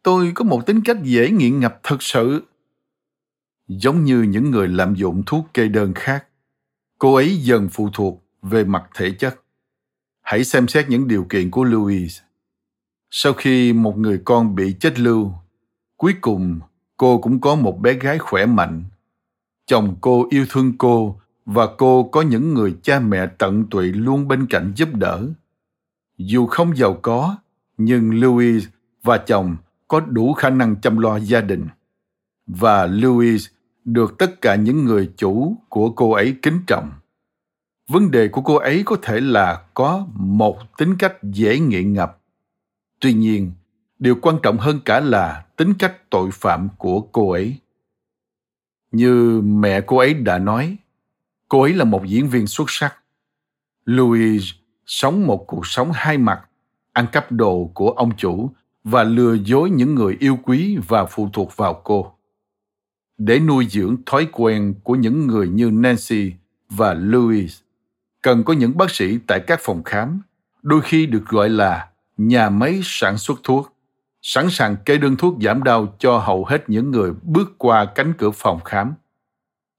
[0.07, 2.43] tôi có một tính cách dễ nghiện ngập thật sự
[3.67, 6.25] giống như những người lạm dụng thuốc kê đơn khác.
[6.99, 9.41] Cô ấy dần phụ thuộc về mặt thể chất.
[10.21, 12.23] Hãy xem xét những điều kiện của louise.
[13.09, 15.31] Sau khi một người con bị chết lưu,
[15.97, 16.59] cuối cùng
[16.97, 18.83] cô cũng có một bé gái khỏe mạnh.
[19.65, 24.27] Chồng cô yêu thương cô và cô có những người cha mẹ tận tụy luôn
[24.27, 25.27] bên cạnh giúp đỡ.
[26.17, 27.37] Dù không giàu có,
[27.77, 28.67] nhưng louise
[29.03, 29.57] và chồng
[29.87, 31.67] có đủ khả năng chăm lo gia đình.
[32.47, 33.47] Và louis
[33.87, 36.91] được tất cả những người chủ của cô ấy kính trọng.
[37.87, 42.21] Vấn đề của cô ấy có thể là có một tính cách dễ nghiện ngập.
[42.99, 43.51] Tuy nhiên,
[43.99, 47.55] điều quan trọng hơn cả là tính cách tội phạm của cô ấy.
[48.91, 50.77] Như mẹ cô ấy đã nói,
[51.49, 52.95] cô ấy là một diễn viên xuất sắc.
[53.85, 54.43] Louis
[54.85, 56.41] sống một cuộc sống hai mặt,
[56.93, 58.51] ăn cắp đồ của ông chủ
[58.83, 62.16] và lừa dối những người yêu quý và phụ thuộc vào cô.
[63.17, 66.33] Để nuôi dưỡng thói quen của những người như Nancy
[66.69, 67.59] và Louis,
[68.21, 70.21] cần có những bác sĩ tại các phòng khám,
[70.61, 73.73] đôi khi được gọi là nhà máy sản xuất thuốc,
[74.21, 78.13] sẵn sàng kê đơn thuốc giảm đau cho hầu hết những người bước qua cánh
[78.17, 78.93] cửa phòng khám.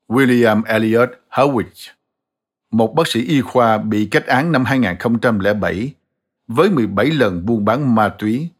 [0.09, 1.91] William Elliot Howitt,
[2.71, 5.95] một bác sĩ y khoa bị kết án năm 2007
[6.49, 8.51] với 17 lần buôn bán ma túy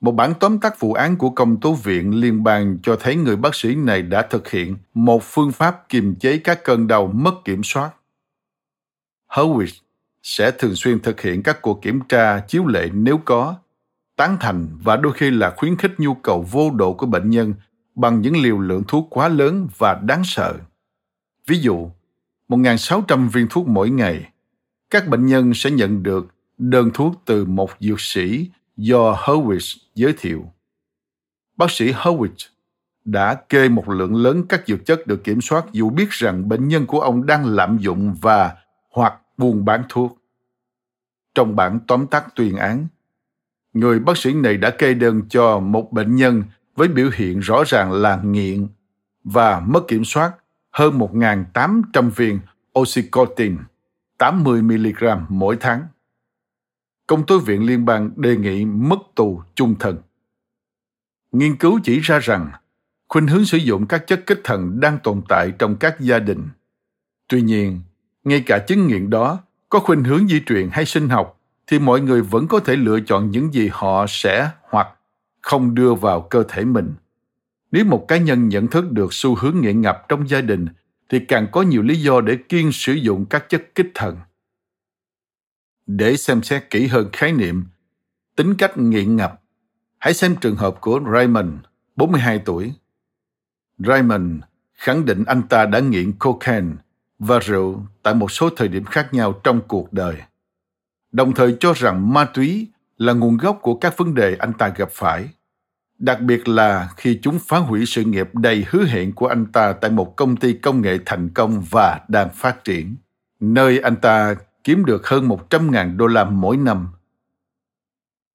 [0.00, 3.36] một bản tóm tắt vụ án của công tố viện liên bang cho thấy người
[3.36, 7.34] bác sĩ này đã thực hiện một phương pháp kiềm chế các cơn đau mất
[7.44, 7.90] kiểm soát.
[9.28, 9.80] Hurwitz
[10.22, 13.54] sẽ thường xuyên thực hiện các cuộc kiểm tra chiếu lệ nếu có,
[14.16, 17.54] tán thành và đôi khi là khuyến khích nhu cầu vô độ của bệnh nhân
[17.94, 20.54] bằng những liều lượng thuốc quá lớn và đáng sợ.
[21.46, 21.90] Ví dụ,
[22.48, 24.28] 1.600 viên thuốc mỗi ngày,
[24.90, 26.26] các bệnh nhân sẽ nhận được
[26.58, 30.52] đơn thuốc từ một dược sĩ do Howitz giới thiệu.
[31.56, 32.48] Bác sĩ Howitz
[33.04, 36.68] đã kê một lượng lớn các dược chất được kiểm soát dù biết rằng bệnh
[36.68, 38.56] nhân của ông đang lạm dụng và
[38.90, 40.18] hoặc buôn bán thuốc.
[41.34, 42.86] Trong bản tóm tắt tuyên án,
[43.72, 46.42] người bác sĩ này đã kê đơn cho một bệnh nhân
[46.76, 48.66] với biểu hiện rõ ràng là nghiện
[49.24, 50.32] và mất kiểm soát
[50.70, 52.40] hơn 1.800 viên
[52.78, 53.58] oxycontin
[54.18, 55.86] 80mg mỗi tháng
[57.08, 59.96] công tố viện liên bang đề nghị mất tù chung thân.
[61.32, 62.50] Nghiên cứu chỉ ra rằng
[63.08, 66.48] khuynh hướng sử dụng các chất kích thần đang tồn tại trong các gia đình.
[67.28, 67.80] Tuy nhiên,
[68.24, 69.38] ngay cả chứng nghiện đó
[69.68, 73.00] có khuynh hướng di truyền hay sinh học thì mọi người vẫn có thể lựa
[73.00, 74.88] chọn những gì họ sẽ hoặc
[75.40, 76.94] không đưa vào cơ thể mình.
[77.72, 80.66] Nếu một cá nhân nhận thức được xu hướng nghiện ngập trong gia đình
[81.08, 84.16] thì càng có nhiều lý do để kiên sử dụng các chất kích thần
[85.88, 87.64] để xem xét kỹ hơn khái niệm
[88.36, 89.42] tính cách nghiện ngập,
[89.98, 91.50] hãy xem trường hợp của Raymond,
[91.96, 92.72] 42 tuổi.
[93.78, 94.42] Raymond
[94.74, 96.72] khẳng định anh ta đã nghiện cocaine
[97.18, 100.16] và rượu tại một số thời điểm khác nhau trong cuộc đời.
[101.12, 102.68] Đồng thời cho rằng ma túy
[102.98, 105.28] là nguồn gốc của các vấn đề anh ta gặp phải.
[105.98, 109.72] Đặc biệt là khi chúng phá hủy sự nghiệp đầy hứa hẹn của anh ta
[109.72, 112.96] tại một công ty công nghệ thành công và đang phát triển,
[113.40, 114.34] nơi anh ta
[114.68, 116.88] kiếm được hơn 100.000 đô la mỗi năm.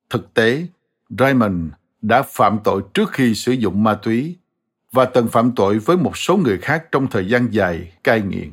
[0.10, 0.68] Thực tế,
[1.10, 1.72] Raymond
[2.02, 4.38] đã phạm tội trước khi sử dụng ma túy
[4.92, 8.52] và từng phạm tội với một số người khác trong thời gian dài cai nghiện.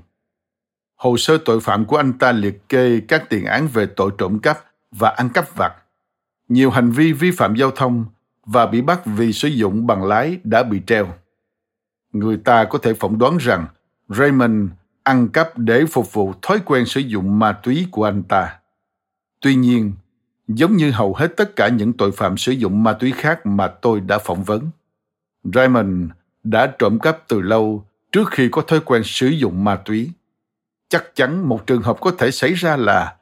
[0.96, 4.38] Hồ sơ tội phạm của anh ta liệt kê các tiền án về tội trộm
[4.38, 5.74] cắp và ăn cắp vặt,
[6.48, 8.04] nhiều hành vi vi phạm giao thông
[8.46, 11.14] và bị bắt vì sử dụng bằng lái đã bị treo.
[12.12, 13.66] Người ta có thể phỏng đoán rằng
[14.08, 14.70] Raymond
[15.10, 18.58] ăn cắp để phục vụ thói quen sử dụng ma túy của anh ta.
[19.40, 19.92] Tuy nhiên,
[20.48, 23.68] giống như hầu hết tất cả những tội phạm sử dụng ma túy khác mà
[23.68, 24.70] tôi đã phỏng vấn,
[25.44, 26.10] Raymond
[26.44, 30.10] đã trộm cắp từ lâu trước khi có thói quen sử dụng ma túy.
[30.88, 33.16] Chắc chắn một trường hợp có thể xảy ra là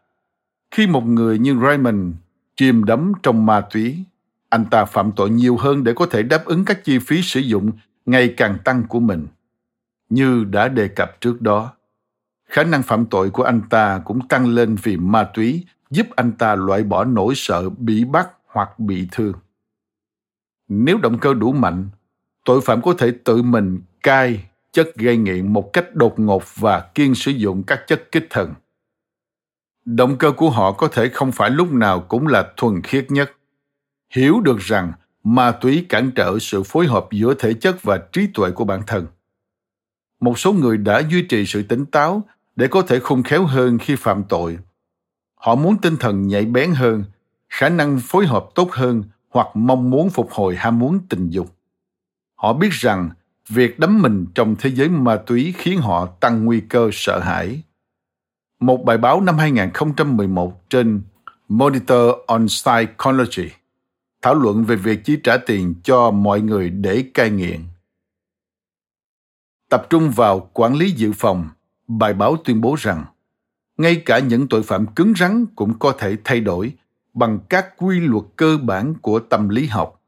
[0.70, 2.14] khi một người như Raymond
[2.56, 4.04] chìm đắm trong ma túy,
[4.48, 7.40] anh ta phạm tội nhiều hơn để có thể đáp ứng các chi phí sử
[7.40, 7.70] dụng
[8.06, 9.26] ngày càng tăng của mình.
[10.10, 11.72] Như đã đề cập trước đó,
[12.48, 16.32] khả năng phạm tội của anh ta cũng tăng lên vì ma túy giúp anh
[16.32, 19.32] ta loại bỏ nỗi sợ bị bắt hoặc bị thương.
[20.68, 21.88] Nếu động cơ đủ mạnh,
[22.44, 26.80] tội phạm có thể tự mình cai chất gây nghiện một cách đột ngột và
[26.94, 28.54] kiên sử dụng các chất kích thần.
[29.84, 33.32] Động cơ của họ có thể không phải lúc nào cũng là thuần khiết nhất.
[34.10, 34.92] Hiểu được rằng
[35.24, 38.82] ma túy cản trở sự phối hợp giữa thể chất và trí tuệ của bản
[38.86, 39.06] thân.
[40.20, 42.22] Một số người đã duy trì sự tỉnh táo
[42.58, 44.58] để có thể khôn khéo hơn khi phạm tội.
[45.34, 47.04] Họ muốn tinh thần nhạy bén hơn,
[47.48, 51.54] khả năng phối hợp tốt hơn hoặc mong muốn phục hồi ham muốn tình dục.
[52.34, 53.10] Họ biết rằng
[53.48, 57.62] việc đắm mình trong thế giới ma túy khiến họ tăng nguy cơ sợ hãi.
[58.60, 61.02] Một bài báo năm 2011 trên
[61.48, 63.50] Monitor on Psychology
[64.22, 67.60] thảo luận về việc chi trả tiền cho mọi người để cai nghiện.
[69.70, 71.48] Tập trung vào quản lý dự phòng,
[71.88, 73.04] bài báo tuyên bố rằng,
[73.76, 76.72] ngay cả những tội phạm cứng rắn cũng có thể thay đổi
[77.14, 80.02] bằng các quy luật cơ bản của tâm lý học.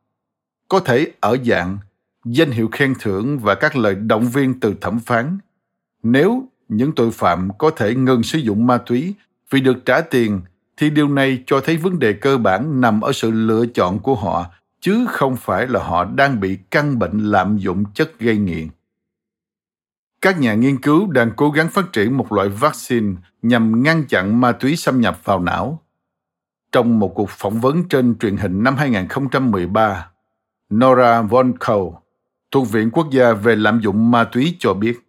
[0.68, 1.78] Có thể ở dạng
[2.24, 5.38] danh hiệu khen thưởng và các lời động viên từ thẩm phán.
[6.02, 9.14] Nếu những tội phạm có thể ngừng sử dụng ma túy
[9.50, 10.40] vì được trả tiền,
[10.76, 14.14] thì điều này cho thấy vấn đề cơ bản nằm ở sự lựa chọn của
[14.14, 14.46] họ,
[14.80, 18.68] chứ không phải là họ đang bị căn bệnh lạm dụng chất gây nghiện
[20.20, 24.40] các nhà nghiên cứu đang cố gắng phát triển một loại vaccine nhằm ngăn chặn
[24.40, 25.82] ma túy xâm nhập vào não.
[26.72, 30.10] Trong một cuộc phỏng vấn trên truyền hình năm 2013,
[30.74, 31.94] Nora Von Kow,
[32.50, 35.00] thuộc Viện Quốc gia về lạm dụng ma túy cho biết,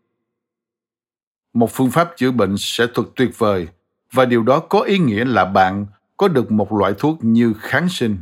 [1.53, 3.67] một phương pháp chữa bệnh sẽ thật tuyệt vời
[4.11, 5.85] và điều đó có ý nghĩa là bạn
[6.17, 8.17] có được một loại thuốc như kháng sinh.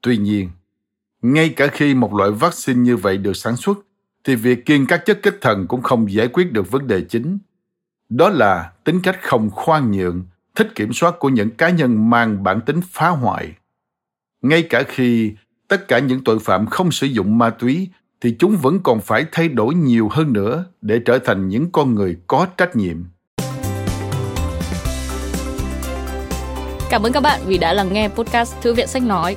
[0.00, 0.50] Tuy nhiên,
[1.22, 3.78] ngay cả khi một loại vaccine như vậy được sản xuất,
[4.24, 7.38] thì việc kiêng các chất kích thần cũng không giải quyết được vấn đề chính.
[8.08, 12.42] Đó là tính cách không khoan nhượng, thích kiểm soát của những cá nhân mang
[12.42, 13.52] bản tính phá hoại.
[14.42, 15.32] Ngay cả khi
[15.68, 17.88] tất cả những tội phạm không sử dụng ma túy
[18.20, 21.94] thì chúng vẫn còn phải thay đổi nhiều hơn nữa để trở thành những con
[21.94, 23.04] người có trách nhiệm.
[26.90, 29.36] Cảm ơn các bạn vì đã lắng nghe podcast Thư viện Sách Nói.